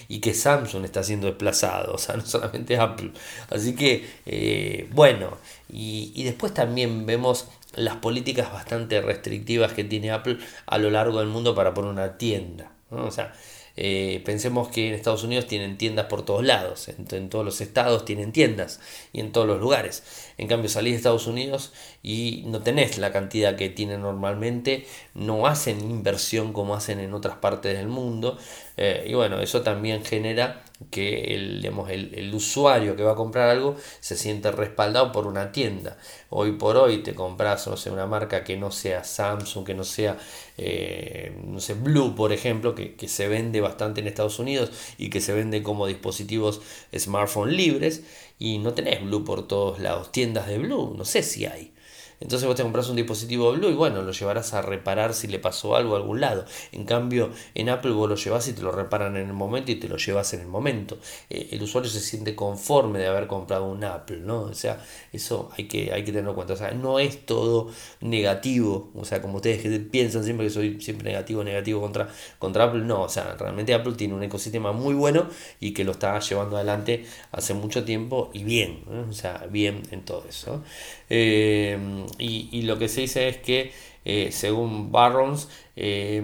[0.08, 3.12] y que Samsung está siendo desplazado, o sea, no solamente Apple.
[3.50, 5.38] Así que, eh, bueno,
[5.72, 11.20] y, y, después también vemos las políticas bastante restrictivas que tiene Apple a lo largo
[11.20, 12.72] del mundo para poner una tienda.
[12.90, 13.32] O sea,
[13.76, 18.04] eh, pensemos que en Estados Unidos tienen tiendas por todos lados, en, todos los estados
[18.04, 18.80] tienen tiendas
[19.12, 20.02] y en todos los lugares.
[20.36, 25.46] En cambio, salís de Estados Unidos y no tenés la cantidad que tienen normalmente, no
[25.46, 28.38] hacen inversión como hacen en otras partes del mundo.
[28.76, 33.76] Eh, y bueno, eso también genera que el, el, usuario que va a comprar algo
[34.00, 35.96] se siente respaldado por una tienda.
[36.30, 39.84] Hoy por hoy te compras, no sé, una marca que no sea Samsung, que no
[39.84, 40.18] sea,
[40.58, 45.10] eh, no sé, Blue, por ejemplo, que, que, se vende bastante en Estados Unidos y
[45.10, 46.60] que se vende como dispositivos
[46.96, 48.02] smartphone libres
[48.38, 50.12] y no tenés Blue por todos lados.
[50.12, 51.73] Tiendas de Blue, no sé si hay.
[52.20, 55.38] Entonces vos te compras un dispositivo Blue y bueno, lo llevarás a reparar si le
[55.38, 56.44] pasó algo a algún lado.
[56.72, 59.76] En cambio, en Apple vos lo llevas y te lo reparan en el momento y
[59.76, 60.98] te lo llevas en el momento.
[61.30, 64.42] Eh, el usuario se siente conforme de haber comprado un Apple, ¿no?
[64.42, 66.54] O sea, eso hay que, hay que tenerlo en cuenta.
[66.54, 68.90] O sea, no es todo negativo.
[68.94, 72.82] O sea, como ustedes piensan siempre que soy siempre negativo, negativo contra, contra Apple.
[72.82, 75.28] No, o sea, realmente Apple tiene un ecosistema muy bueno
[75.60, 78.84] y que lo está llevando adelante hace mucho tiempo y bien.
[79.10, 80.62] O sea, bien en todo eso.
[81.10, 81.78] Eh,
[82.18, 83.72] y, lo que se dice es que,
[84.04, 86.22] eh, según Barrons, eh,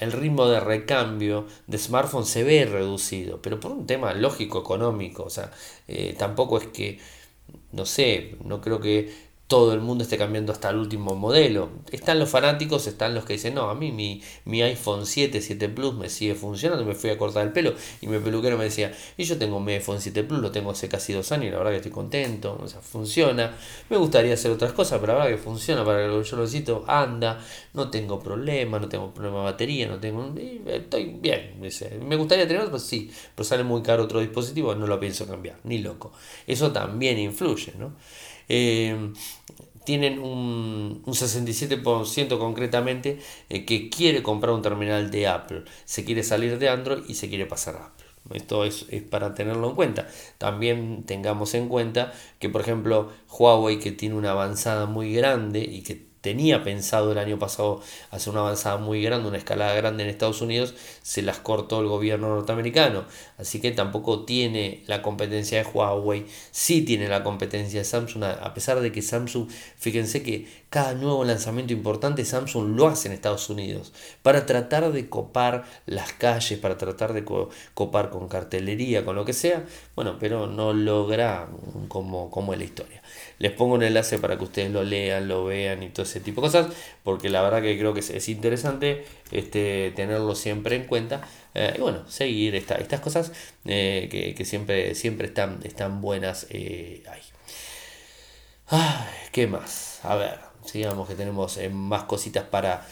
[0.00, 5.24] el ritmo de recambio de smartphones se ve reducido, pero por un tema lógico económico.
[5.24, 5.52] O sea,
[6.18, 6.98] tampoco es que,
[7.72, 11.70] no sé, no creo que todo el mundo esté cambiando hasta el último modelo.
[11.90, 15.70] Están los fanáticos, están los que dicen, no, a mí mi, mi iPhone 7, 7
[15.70, 18.92] Plus me sigue funcionando, me fui a cortar el pelo y mi peluquero me decía,
[19.16, 21.56] y yo tengo mi iPhone 7 Plus, lo tengo hace casi dos años y la
[21.56, 23.56] verdad que estoy contento, o sea, funciona.
[23.88, 26.42] Me gustaría hacer otras cosas, pero la verdad que funciona, para lo que yo lo
[26.42, 27.40] necesito, anda,
[27.72, 30.30] no tengo problema, no tengo problema de batería, no tengo...
[30.66, 31.58] Estoy bien.
[32.06, 35.56] Me gustaría tener otro, sí, pero sale muy caro otro dispositivo, no lo pienso cambiar,
[35.64, 36.12] ni loco.
[36.46, 37.94] Eso también influye, ¿no?
[38.48, 39.12] Eh,
[39.84, 46.22] tienen un, un 67% concretamente eh, que quiere comprar un terminal de Apple, se quiere
[46.22, 48.06] salir de Android y se quiere pasar a Apple.
[48.34, 50.06] Esto es, es, para tenerlo en cuenta.
[50.36, 55.82] También tengamos en cuenta que, por ejemplo, Huawei, que tiene una avanzada muy grande y
[55.82, 60.10] que tenía pensado el año pasado hacer una avanzada muy grande, una escalada grande en
[60.10, 63.04] Estados Unidos, se las cortó el gobierno norteamericano.
[63.38, 68.54] Así que tampoco tiene la competencia de Huawei, sí tiene la competencia de Samsung, a
[68.54, 73.48] pesar de que Samsung, fíjense que cada nuevo lanzamiento importante Samsung lo hace en Estados
[73.48, 77.24] Unidos, para tratar de copar las calles, para tratar de
[77.74, 81.48] copar con cartelería, con lo que sea, bueno, pero no logra
[81.88, 83.02] como, como es la historia.
[83.38, 86.40] Les pongo un enlace para que ustedes lo lean, lo vean y todo ese tipo
[86.40, 86.66] de cosas,
[87.02, 91.22] porque la verdad que creo que es, interesante este, tenerlo siempre en cuenta.
[91.54, 93.32] Eh, y bueno, seguir estas cosas
[93.64, 97.22] eh, que, siempre, siempre están, están buenas eh, ahí.
[99.32, 100.00] ¿Qué más?
[100.02, 102.86] A ver, sigamos que tenemos más cositas para,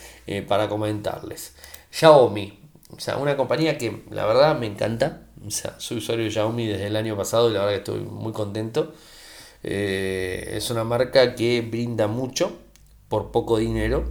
[0.49, 1.55] para comentarles.
[1.91, 2.59] Xiaomi,
[2.91, 5.23] o sea, una compañía que la verdad me encanta.
[5.47, 8.01] O sea, soy usuario de Xiaomi desde el año pasado y la verdad que estoy
[8.01, 8.93] muy contento.
[9.63, 12.53] Eh, es una marca que brinda mucho
[13.09, 14.05] por poco dinero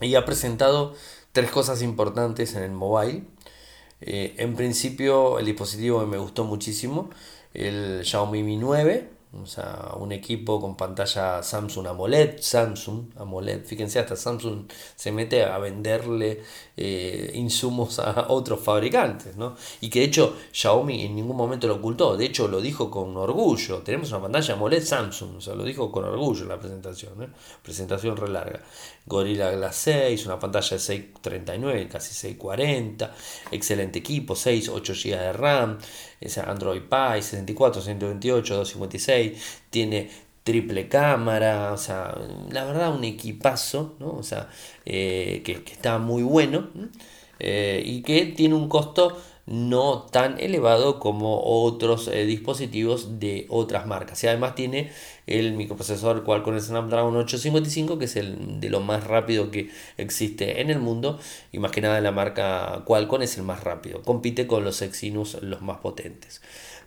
[0.00, 0.94] y ha presentado
[1.32, 3.24] tres cosas importantes en el mobile.
[4.00, 7.10] Eh, en principio el dispositivo me gustó muchísimo,
[7.52, 14.00] el Xiaomi Mi 9, o sea, un equipo con pantalla Samsung AMOLED, Samsung AMOLED, fíjense,
[14.00, 14.66] hasta Samsung
[14.96, 16.42] se mete a venderle
[16.82, 19.54] eh, insumos a otros fabricantes, ¿no?
[19.82, 23.14] Y que de hecho Xiaomi en ningún momento lo ocultó, de hecho lo dijo con
[23.18, 27.28] orgullo, tenemos una pantalla AMOLED Samsung, o lo dijo con orgullo en la presentación, ¿eh?
[27.62, 28.60] presentación re larga.
[29.04, 33.14] Gorilla Glass 6, una pantalla de 639, casi 640,
[33.50, 35.78] excelente equipo, 6, 8 GB de RAM,
[36.18, 42.16] es Android Pie, 64, 128, 256, tiene triple cámara, o sea,
[42.50, 44.12] la verdad un equipazo, ¿no?
[44.12, 44.48] O sea,
[44.84, 46.70] que, que, está muy bueno
[47.38, 49.16] y que tiene un costo
[49.50, 54.22] no tan elevado como otros eh, dispositivos de otras marcas.
[54.22, 54.92] Y además tiene
[55.30, 60.70] el microprocesor Qualcomm Snapdragon 855, que es el de lo más rápido que existe en
[60.70, 61.18] el mundo.
[61.52, 64.02] Y más que nada la marca Qualcomm es el más rápido.
[64.02, 66.40] Compite con los Exynos los más potentes.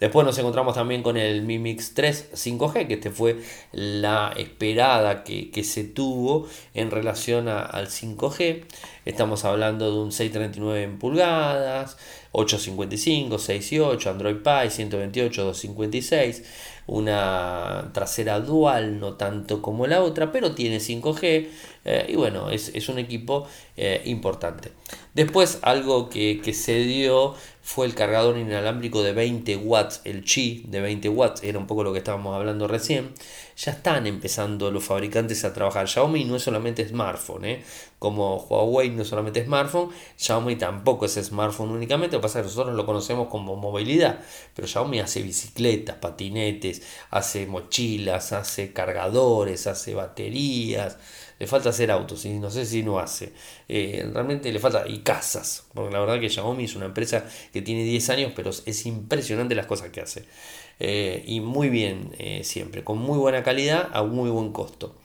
[0.04, 3.38] Después nos encontramos también con el Mi Mix 3 5G, que este fue
[3.72, 8.66] la esperada que, se tuvo en relación al 5G.
[9.06, 11.98] Estamos hablando de un 639 en pulgadas,
[12.34, 16.44] 855, 6 y 8, Android Pie, 128, 256,
[16.88, 21.48] una trasera dual, no tanto como la otra, pero tiene 5G
[21.86, 24.72] eh, y bueno, es, un equipo eh, importante.
[25.14, 30.66] Después algo que, que se dio fue el cargador inalámbrico de 20 watts, el Qi
[30.68, 33.14] de 20 watts, era un poco lo que estábamos hablando recién.
[33.58, 35.88] Ya están empezando los fabricantes a trabajar.
[35.88, 37.64] Xiaomi no es solamente smartphone, ¿eh?
[38.00, 42.44] como Huawei no es solamente smartphone, Xiaomi tampoco es smartphone únicamente, lo que pasa es
[42.44, 44.20] que nosotros lo conocemos como movilidad,
[44.54, 50.98] pero Xiaomi hace bicicletas, patinetes, hace mochilas, hace cargadores, hace baterías
[51.40, 53.34] le falta hacer autos, y no sé si no hace.
[53.68, 57.62] Eh, realmente le falta, y casas, porque la verdad que Xiaomi es una empresa que
[57.62, 60.26] tiene 10 años, pero es impresionante las cosas que hace.
[60.80, 64.96] Eh, y muy bien eh, siempre, con muy buena calidad a muy buen costo.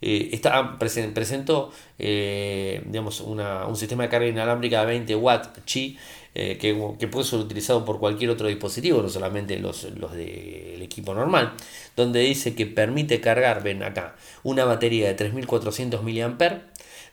[0.00, 5.98] está, presentó digamos, un sistema de carga inalámbrica de 20 watts Qi
[6.32, 11.12] eh, que, puede ser utilizado por cualquier otro dispositivo, no solamente los, los del equipo
[11.12, 11.54] normal,
[11.96, 14.14] donde dice que permite cargar, ven acá,
[14.44, 16.62] una batería de 3400 mAh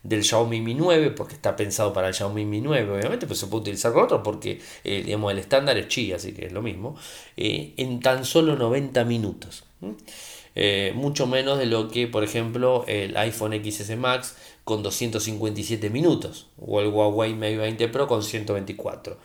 [0.03, 3.47] del Xiaomi Mi 9, porque está pensado para el Xiaomi Mi 9, obviamente, pues se
[3.47, 6.95] puede utilizar con otro, porque eh, el estándar es Qi, así que es lo mismo,
[7.35, 9.63] eh, en tan solo 90 minutos.
[10.93, 14.35] mucho menos de lo que, por ejemplo, el iPhone XS Max
[14.67, 19.17] con 257 minutos o el Huawei Mate 20 Pro con 124.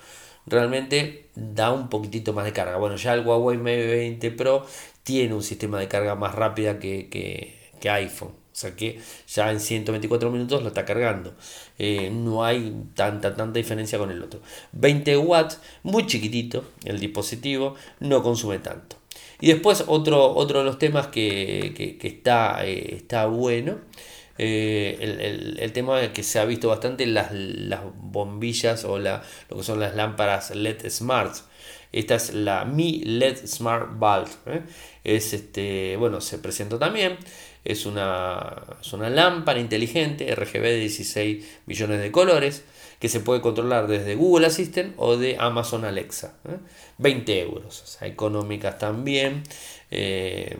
[0.46, 2.76] Realmente da un poquitito más de carga.
[2.76, 4.64] Bueno, ya el Huawei Mate 20 Pro
[5.02, 8.28] tiene un sistema de carga más rápida que, que, iPhone.
[8.28, 11.35] O sea que ya en 124 minutos lo está cargando.
[11.76, 14.38] Eh, no hay tanta, tanta diferencia con el otro.
[14.70, 18.94] 20 watts, muy chiquitito el dispositivo, no consume tanto.
[19.40, 23.78] Y después otro, otro de los temas que, está, eh, está bueno
[24.38, 29.59] eh, el, el, tema que se ha visto bastante las, las bombillas o la, lo
[29.59, 31.35] que son las lámparas LED Smart.
[31.92, 34.29] Esta es la Mi LED Smart Bulb.
[34.47, 34.62] ¿eh?
[35.05, 37.18] Es este, bueno, se presentó también.
[37.64, 42.64] Es una, es una lámpara inteligente RGB de 16 millones de colores
[42.99, 46.35] que se puede controlar desde Google Assistant o de Amazon Alexa.
[46.99, 47.42] 20 ¿eh?
[47.42, 49.42] euros, o económicas también.
[49.94, 50.57] Eh,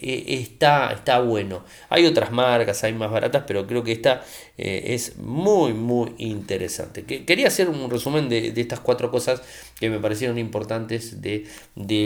[0.00, 1.62] eh, está, está bueno.
[1.90, 4.24] Hay otras marcas, hay más baratas, pero creo que esta
[4.56, 7.04] es muy, muy interesante.
[7.04, 9.42] quería hacer un resumen de, estas cuatro cosas
[9.80, 11.46] que me parecieron importantes de,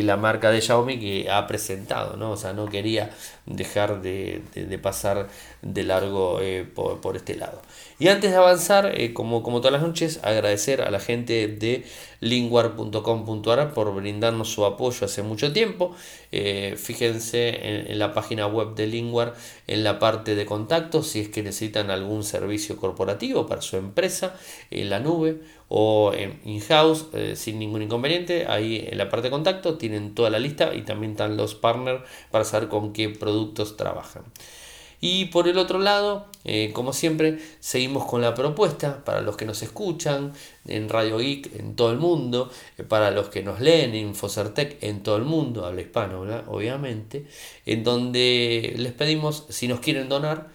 [0.03, 2.17] la marca de Xiaomi que ha presentado.
[2.17, 2.33] ¿no?
[2.33, 3.11] O sea, no quería
[3.47, 4.43] dejar de,
[4.83, 5.29] pasar
[5.61, 6.41] de largo
[6.75, 7.61] por, por, este lado.
[7.99, 11.85] Y antes de avanzar, como, como todas las noches, agradecer a la gente de
[12.21, 15.95] linguar.com.ar por brindarnos su apoyo hace mucho tiempo.
[16.33, 19.35] Eh, fíjense en, la página web de Linguar,
[19.67, 24.37] en la parte de contacto, si es que necesitan algún servicio corporativo para su empresa,
[24.71, 28.47] en la nube o en in-house, eh, sin ningún inconveniente.
[28.47, 32.03] Ahí en la parte de contacto tienen toda la lista y también están los partners
[32.31, 34.25] para saber con qué productos trabajan.
[35.01, 39.45] Y por el otro lado, eh, como siempre, seguimos con la propuesta para los que
[39.45, 40.33] nos escuchan
[40.67, 44.83] en Radio Geek en todo el mundo, eh, para los que nos leen en Infocertec
[44.83, 47.27] en todo el mundo, habla hispano, obviamente,
[47.65, 50.49] en donde les pedimos si nos quieren donar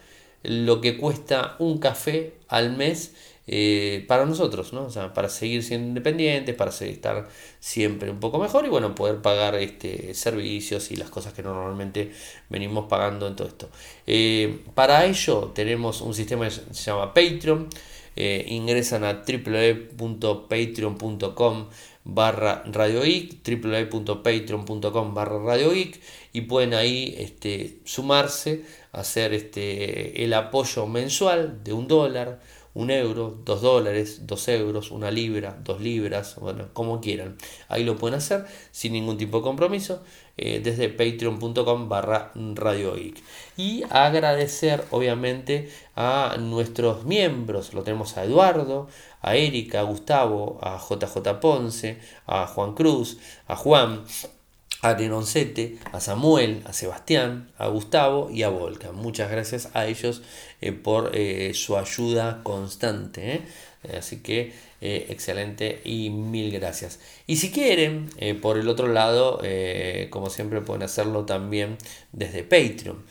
[0.44, 3.14] lo que cuesta un café al mes
[3.46, 4.86] eh, para nosotros, ¿no?
[4.86, 7.28] O sea, para seguir siendo independientes, para estar
[7.60, 12.14] siempre un poco mejor y bueno, poder pagar este, servicios y las cosas que normalmente
[12.50, 13.70] venimos pagando en todo esto.
[14.08, 17.68] Eh, para ello tenemos un sistema que se llama Patreon.
[18.16, 21.70] Eh, ingresan a www.patreon.com
[22.06, 26.00] barra radioic www.patreon.com barra radioic
[26.32, 32.39] y pueden ahí este, sumarse hacer este, el apoyo mensual de un dólar
[32.74, 37.38] un euro, dos dólares, dos euros, una libra, dos libras, bueno, como quieran.
[37.67, 40.03] Ahí lo pueden hacer sin ningún tipo de compromiso
[40.36, 43.21] eh, desde patreon.com barra radioic.
[43.55, 48.88] Y agradecer obviamente a nuestros miembros, lo tenemos a Eduardo,
[49.21, 54.03] a Erika, a Gustavo, a JJ Ponce, a Juan Cruz, a Juan,
[54.84, 58.92] a Tenoncete, a Samuel, a Sebastián, a Gustavo y a Volca.
[58.92, 60.22] Muchas gracias a ellos
[60.60, 63.36] eh, por eh, su ayuda constante.
[63.36, 63.42] ¿eh?
[63.98, 67.00] Así que excelente y mil gracias.
[67.26, 68.10] Y si quieren,
[68.42, 69.42] por el otro lado,
[70.10, 71.78] como siempre pueden hacerlo también
[72.12, 73.02] desde Patreon.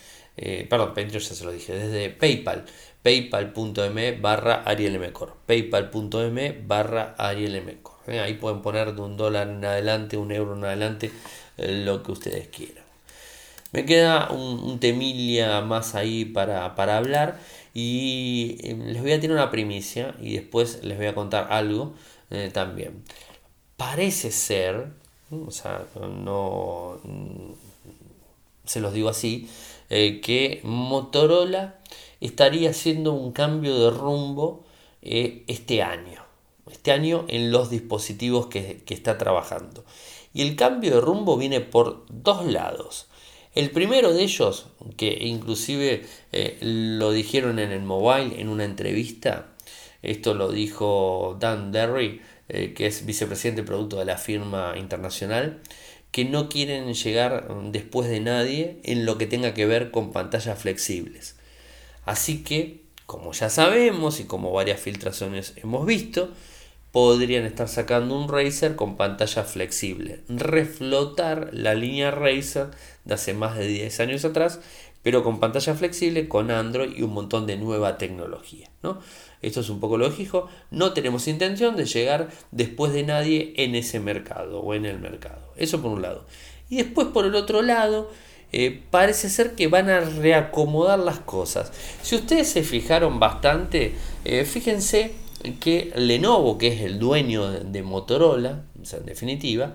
[0.69, 2.67] perdón, Patreon ya se lo dije, desde PayPal
[3.03, 10.31] paypal.me barra arielmecor paypal.me barra arielmecor ahí pueden poner de un dólar en adelante un
[10.31, 11.11] euro en adelante
[11.67, 12.83] lo que ustedes quieran.
[13.73, 17.41] Me queda un, temilia más ahí para, hablar
[17.73, 21.95] y eh, les voy a tener una primicia y después les voy a contar algo
[22.31, 23.03] eh, también.
[23.79, 24.89] Parece ser,
[25.31, 27.01] o sea, no
[28.67, 29.49] se los digo así,
[29.89, 31.79] eh, que Motorola
[32.21, 34.65] estaría haciendo un cambio de rumbo
[35.01, 36.23] este año.
[36.71, 39.85] Este año en los dispositivos que, que está trabajando.
[40.33, 43.09] Y el cambio de rumbo viene por dos lados.
[43.55, 49.49] El primero de ellos, que inclusive eh, lo dijeron en el mobile en una entrevista,
[50.01, 55.61] esto lo dijo Dan Derry, eh, que es vicepresidente producto de la firma internacional,
[56.11, 60.59] que no quieren llegar después de nadie en lo que tenga que ver con pantallas
[60.59, 61.37] flexibles.
[62.05, 66.31] Así que, como ya sabemos y como varias filtraciones hemos visto,
[66.93, 72.69] podrían estar sacando un Razer con pantalla flexible, reflotar la línea Razer
[73.05, 74.61] de hace más de 10 años atrás,
[75.03, 78.71] pero con pantalla flexible, con Android y un montón de nueva tecnología.
[78.83, 79.01] ¿no?
[79.41, 83.99] Esto es un poco lógico, no tenemos intención de llegar después de nadie en ese
[83.99, 85.53] mercado o en el mercado.
[85.57, 86.27] Eso por un lado.
[86.69, 88.11] Y después por el otro lado,
[88.53, 91.73] eh, parece ser que van a reacomodar las cosas.
[92.03, 95.22] Si ustedes se fijaron bastante, eh, fíjense
[95.61, 99.75] que Lenovo, que es el dueño de Motorola, en definitiva,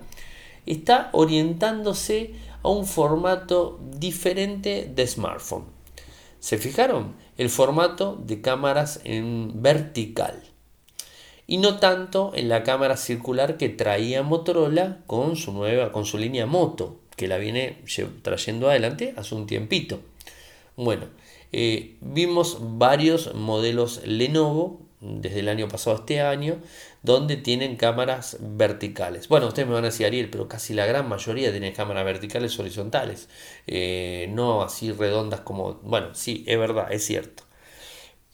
[0.66, 5.64] está orientándose a un formato diferente de smartphone.
[6.40, 7.14] ¿Se fijaron?
[7.36, 10.42] El formato de cámaras en vertical.
[11.46, 16.18] Y no tanto en la cámara circular que traía Motorola con su nueva, con su
[16.18, 17.78] línea Moto, que la viene
[18.22, 20.00] trayendo adelante hace un tiempito.
[20.76, 21.06] Bueno,
[21.52, 26.58] eh, vimos varios modelos Lenovo desde el año pasado este año,
[27.02, 29.28] donde tienen cámaras verticales.
[29.28, 32.58] Bueno, ustedes me van a decir, Ariel, pero casi la gran mayoría tienen cámaras verticales
[32.58, 33.28] horizontales,
[33.66, 35.74] eh, no así redondas como...
[35.82, 37.44] Bueno, sí, es verdad, es cierto.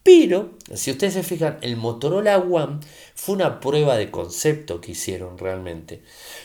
[0.05, 2.81] Pero, si ustedes se fijan, el Motorola One
[3.15, 6.03] fue una prueba de concepto que hicieron realmente.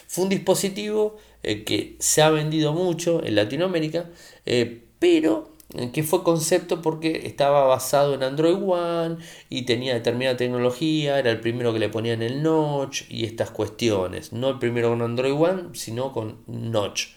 [0.07, 4.09] Fue un dispositivo eh, que se ha vendido mucho en Latinoamérica,
[4.45, 5.48] eh, pero
[5.93, 9.17] que fue concepto porque estaba basado en Android One
[9.49, 14.33] y tenía determinada tecnología, era el primero que le ponían el notch y estas cuestiones,
[14.33, 17.09] no el primero con Android One, sino con notch.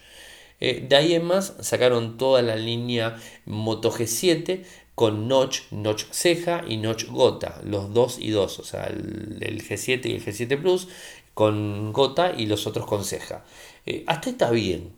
[0.59, 4.63] Eh, de ahí en más sacaron toda la línea Moto G7
[4.95, 10.05] con notch, notch ceja y notch gota, los dos y dos, o sea, el, G7
[10.05, 10.87] y el G7 Plus
[11.33, 13.43] con gota y los otros con ceja.
[13.87, 14.91] Eh, hasta está bien.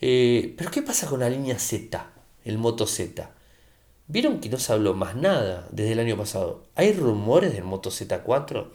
[0.00, 2.11] Eh, pero ¿qué pasa con la línea Z?
[2.44, 3.30] El Moto Z.
[4.08, 6.64] ¿Vieron que no se habló más nada desde el año pasado?
[6.74, 8.68] ¿Hay rumores del Moto Z4?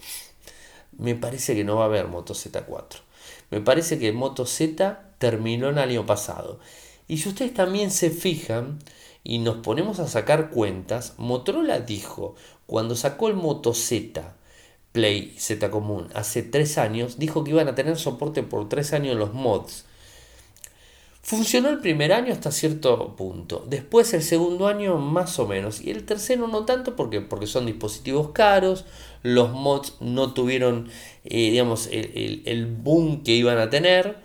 [0.98, 3.02] Me parece que no va a haber Moto Z4.
[3.52, 6.60] Me parece que el Moto Z terminó el año pasado.
[7.08, 8.80] Y si ustedes también se fijan
[9.24, 14.34] y nos ponemos a sacar cuentas, Motorola dijo, cuando sacó el Moto Z,
[14.92, 19.16] Play Z común, hace tres años, dijo que iban a tener soporte por tres años
[19.16, 19.86] los mods.
[21.28, 25.82] Funcionó el primer año hasta cierto punto, después el segundo año más o menos.
[25.82, 28.86] Y el tercero no tanto porque, porque son dispositivos caros,
[29.24, 30.90] los mods no tuvieron
[31.26, 34.20] eh, digamos, el, boom que iban a tener,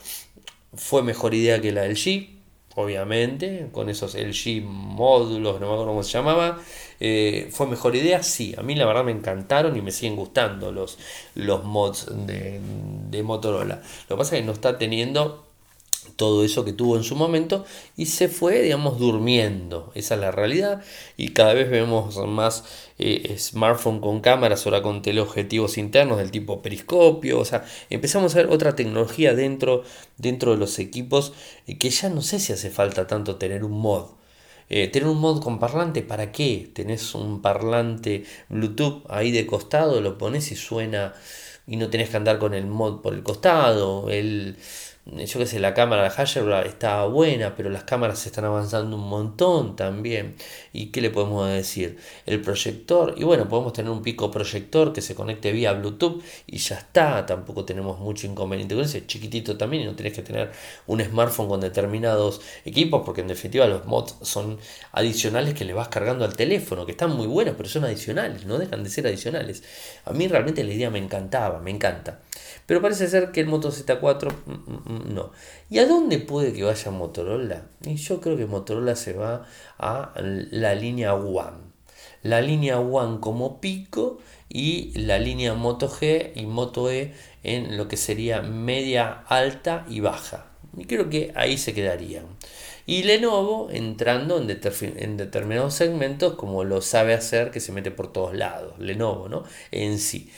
[0.74, 2.36] fue mejor idea que la del G,
[2.76, 6.60] obviamente, con esos LG módulos, no me acuerdo cómo se llamaba,
[7.00, 10.70] eh, fue mejor idea, sí, a mí la verdad me encantaron y me siguen gustando
[10.70, 10.98] los,
[11.34, 12.60] los mods de,
[13.10, 13.82] de Motorola.
[14.08, 15.51] Lo que pasa es que no está teniendo
[16.16, 17.64] todo eso que tuvo en su momento
[17.96, 19.92] y se fue, digamos, durmiendo.
[19.94, 20.82] Esa es la realidad
[21.16, 22.64] y cada vez vemos más
[22.98, 28.38] eh, smartphone con cámaras, ahora con teleobjetivos internos del tipo periscopio, o sea, empezamos a
[28.38, 29.82] ver otra tecnología dentro,
[30.18, 31.32] dentro de los equipos
[31.66, 34.06] eh, que ya no sé si hace falta tanto tener un mod.
[34.68, 36.70] Eh, tener un mod con parlante, ¿para qué?
[36.74, 41.14] Tenés un parlante Bluetooth ahí de costado, lo pones y suena
[41.66, 44.08] y no tenés que andar con el mod por el costado.
[44.10, 44.56] El,
[45.04, 49.08] yo qué sé, la cámara de Hasselblad estaba buena, pero las cámaras están avanzando un
[49.08, 50.36] montón también.
[50.72, 51.98] ¿Y qué le podemos decir?
[52.24, 56.58] El proyector, y bueno, podemos tener un pico proyector que se conecte vía Bluetooth y
[56.58, 60.52] ya está, tampoco tenemos mucho inconveniente con ese, chiquitito también y no tenés que tener
[60.86, 64.58] un smartphone con determinados equipos, porque en definitiva los mods son
[64.92, 68.56] adicionales que le vas cargando al teléfono, que están muy buenos, pero son adicionales, no
[68.56, 69.64] dejan de ser adicionales.
[70.04, 72.20] A mí realmente la idea me encantaba, me encanta.
[72.66, 75.32] Pero parece ser que el Moto Z4 mm, mm, mm, no.
[75.70, 77.66] ¿Y a dónde puede que vaya Motorola?
[77.84, 79.46] Y yo creo que Motorola se va
[79.78, 81.72] a la línea One.
[82.22, 84.18] La línea One como pico
[84.48, 90.00] y la línea Moto G y Moto E en lo que sería media, alta y
[90.00, 90.46] baja.
[90.76, 92.26] Y creo que ahí se quedarían.
[92.86, 98.12] Y Lenovo entrando en, en, determinados segmentos como lo sabe hacer que se mete por
[98.12, 98.78] todos lados.
[98.78, 99.44] Lenovo, ¿no?
[99.70, 100.30] En sí.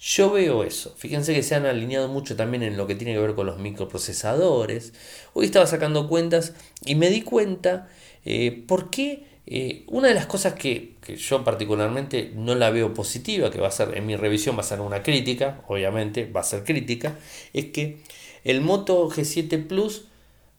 [0.00, 0.94] Yo veo eso.
[0.96, 3.58] Fíjense que se han alineado mucho también en lo que tiene que ver con los
[3.58, 4.94] microprocesadores.
[5.34, 6.54] Hoy estaba sacando cuentas
[6.86, 7.88] y me di cuenta
[8.24, 12.94] eh, por qué eh, una de las cosas que, que, yo particularmente no la veo
[12.94, 16.40] positiva, que va a ser en mi revisión, va a ser una crítica, obviamente va
[16.40, 17.18] a ser crítica,
[17.52, 17.98] es que
[18.44, 20.06] el Moto G7 Plus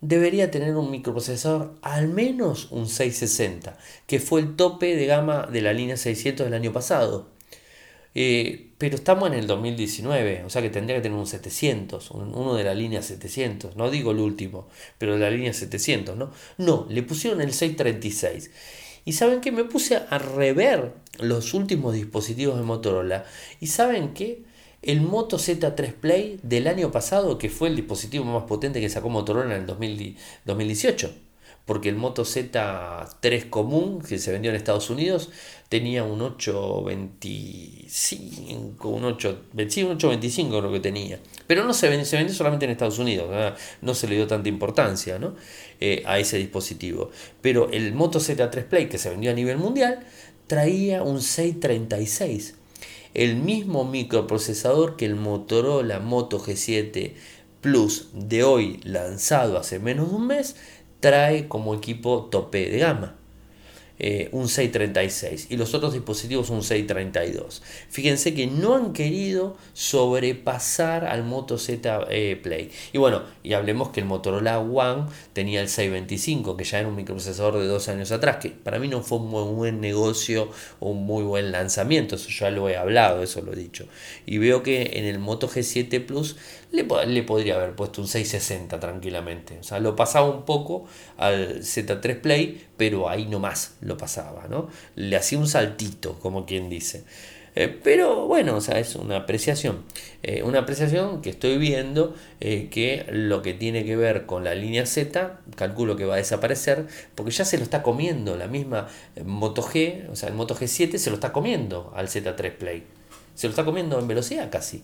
[0.02, 3.78] debería tener un microprocesador al menos un 660,
[4.08, 7.30] que fue el tope de gama de la línea 600 del año pasado.
[8.14, 12.56] Eh, pero estamos en el 2019, o sea que tendría que tener un 700, uno
[12.56, 14.68] de la línea 700, no digo el último,
[14.98, 16.32] pero de la línea 700, ¿no?
[16.58, 18.50] No, le pusieron el 636.
[19.06, 23.26] Y saben que me puse a rever los últimos dispositivos de Motorola.
[23.60, 24.42] Y saben que
[24.82, 29.10] el Moto Z3 Play del año pasado, que fue el dispositivo más potente que sacó
[29.10, 31.14] Motorola en el 2018,
[31.66, 35.30] porque el Moto Z3 común que se vendió en Estados Unidos
[35.70, 42.66] tenía un 825, un 825 creo que tenía, pero no se vendió, se vendió solamente
[42.66, 45.18] en Estados Unidos, no se le dio tanta importancia
[45.80, 47.12] eh, a ese dispositivo.
[47.42, 50.06] Pero el Moto Z3 Play que se vendió a nivel mundial
[50.48, 52.56] traía un 636,
[53.14, 57.14] el mismo microprocesador que el Motorola Moto G7
[57.62, 60.56] Plus de hoy lanzado hace menos de un mes
[61.02, 63.18] trae como equipo tope de gama.
[64.04, 67.62] Eh, un 636 y los otros dispositivos un 632.
[67.88, 72.72] Fíjense que no han querido sobrepasar al Moto Z eh, Play.
[72.94, 76.96] Y bueno, y hablemos que el Motorola One tenía el 625, que ya era un
[76.96, 80.50] microprocesador de dos años atrás, que para mí no fue un muy buen negocio
[80.80, 83.86] o un muy buen lanzamiento, eso ya lo he hablado, eso lo he dicho.
[84.26, 86.38] Y veo que en el Moto G7 Plus
[86.72, 89.60] le, le, podría haber puesto un 660 tranquilamente.
[89.60, 90.86] O sea, lo pasaba un poco
[91.18, 94.70] al Z3 Play, pero ahí nomás lo pasaba, ¿no?
[94.96, 97.04] Le hacía un saltito, como quien dice.
[97.54, 99.84] Eh, pero bueno, o sea, es una apreciación.
[100.24, 104.56] Eh, una apreciación que estoy viendo eh, que lo que tiene que ver con la
[104.56, 108.38] línea Z, calculo que va a desaparecer, porque ya se lo está comiendo.
[108.38, 108.88] La misma
[109.26, 112.84] Moto G, o sea, el Moto G7 se lo está comiendo al Z3 Play.
[113.36, 114.84] Se lo está comiendo en velocidad casi.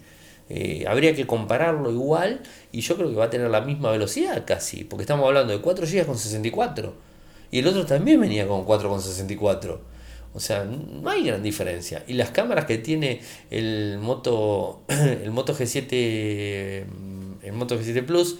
[0.50, 2.42] Eh, habría que compararlo igual
[2.72, 5.60] y yo creo que va a tener la misma velocidad casi, porque estamos hablando de
[5.60, 6.94] 4 GB con 64
[7.52, 9.98] y el otro también venía con 4 con 64.
[10.34, 12.04] O sea, no hay gran diferencia.
[12.08, 16.86] Y las cámaras que tiene el Moto, el Moto G7,
[17.42, 18.38] el Moto G7 Plus,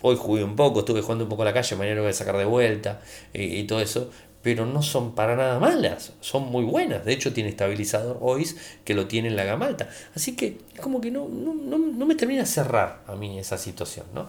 [0.00, 2.14] hoy jugué un poco, estuve jugando un poco a la calle, mañana lo voy a
[2.14, 3.00] sacar de vuelta
[3.32, 4.10] y, y todo eso
[4.42, 7.04] pero no son para nada malas, son muy buenas.
[7.04, 9.88] De hecho, tiene estabilizador OIS que lo tiene en la gama alta.
[10.14, 13.56] Así que es como que no, no, no, me termina de cerrar a mí esa
[13.56, 14.06] situación.
[14.12, 14.26] ¿no?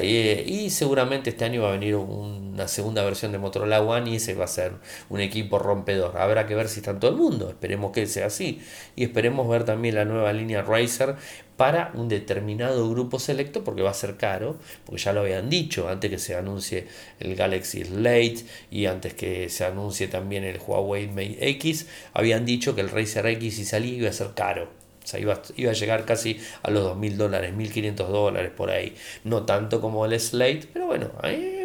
[0.00, 4.34] Y seguramente este año va a venir una segunda versión de Motorola One y ese
[4.34, 4.72] va a ser
[5.10, 6.16] un equipo rompedor.
[6.16, 8.62] Habrá que ver si está en todo el mundo, esperemos que sea así.
[8.96, 11.16] Y esperemos ver también la nueva línea Razer
[11.58, 15.88] para un determinado grupo selecto porque va a ser caro, porque ya lo habían dicho
[15.88, 16.86] antes que se anuncie
[17.20, 22.74] el Galaxy Slate y antes que se anuncie también el Huawei Mate X, habían dicho
[22.74, 24.81] que el Razer X si salía iba a ser caro.
[25.02, 28.94] O sea, iba, iba a llegar casi a los 2.000 dólares, 1.500 dólares por ahí.
[29.24, 31.10] No tanto como el Slate, pero bueno,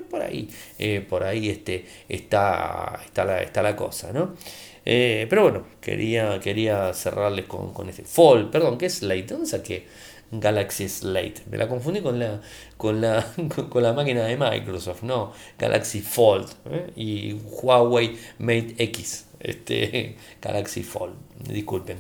[0.10, 4.36] por ahí, eh, por ahí este, está, está, la, está la cosa, ¿no?
[4.86, 8.04] Eh, pero bueno, quería, quería cerrarles con, con este.
[8.04, 9.26] Fold, perdón, ¿qué es Slate?
[9.26, 9.86] ¿Dónde saqué
[10.32, 11.44] Galaxy Slate?
[11.50, 12.42] Me la confundí con la,
[12.78, 13.26] con la,
[13.70, 16.92] con la máquina de Microsoft, no, Galaxy Fold ¿eh?
[16.96, 19.27] y Huawei Mate X.
[19.40, 21.16] este, Galaxy Fold,
[21.50, 22.00] disculpen.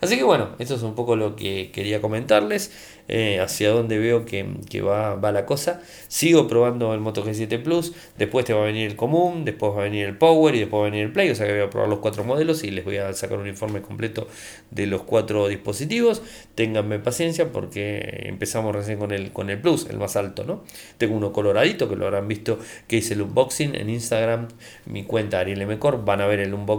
[0.00, 2.70] Así que bueno, esto es un poco lo que quería comentarles,
[3.10, 4.44] eh, hacia dónde veo que,
[4.82, 5.80] va, va, la cosa.
[6.08, 9.80] Sigo probando el Moto G7 Plus, después te va a venir el común, después va
[9.80, 11.62] a venir el Power y después va a venir el Play, o sea que voy
[11.62, 14.28] a probar los cuatro modelos y les voy a sacar un informe completo
[14.70, 16.22] de los cuatro dispositivos.
[16.54, 20.64] Ténganme paciencia porque empezamos recién con el, con el Plus, el más alto, ¿no?
[20.98, 24.48] Tengo uno coloradito que lo habrán visto que hice el unboxing en Instagram,
[24.84, 26.77] mi cuenta Ariel Mcor, van a ver el unboxing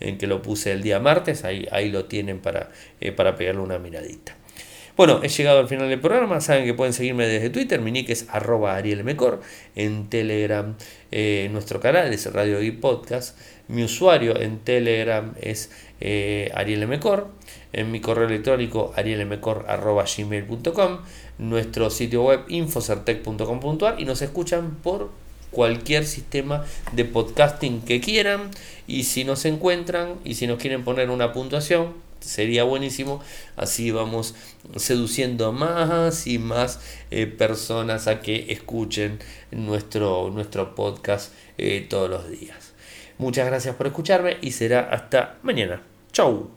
[0.00, 2.70] en que lo puse el día martes, ahí, ahí lo tienen para,
[3.00, 4.36] eh, para pegarle una miradita.
[4.96, 6.40] Bueno, he llegado al final del programa.
[6.40, 7.82] Saben que pueden seguirme desde Twitter.
[7.82, 9.42] Mi nick es arroba arielmecor.
[9.74, 10.74] En Telegram,
[11.12, 13.38] eh, nuestro canal es Radio y Podcast.
[13.68, 15.70] Mi usuario en Telegram es
[16.00, 17.28] eh, arielmecor.
[17.74, 20.98] En mi correo electrónico arielmecor.gmail.com.
[21.38, 24.00] Nuestro sitio web infocertec.com.ar.
[24.00, 25.10] Y nos escuchan por
[25.56, 28.50] cualquier sistema de podcasting que quieran
[28.86, 33.22] y si nos encuentran y si nos quieren poner una puntuación sería buenísimo.
[33.56, 34.34] Así vamos
[34.76, 36.80] seduciendo más y más
[37.10, 39.18] eh, personas a que escuchen
[39.50, 42.74] nuestro, nuestro podcast eh, todos los días.
[43.16, 45.80] Muchas gracias por escucharme y será hasta mañana.
[46.12, 46.55] Chau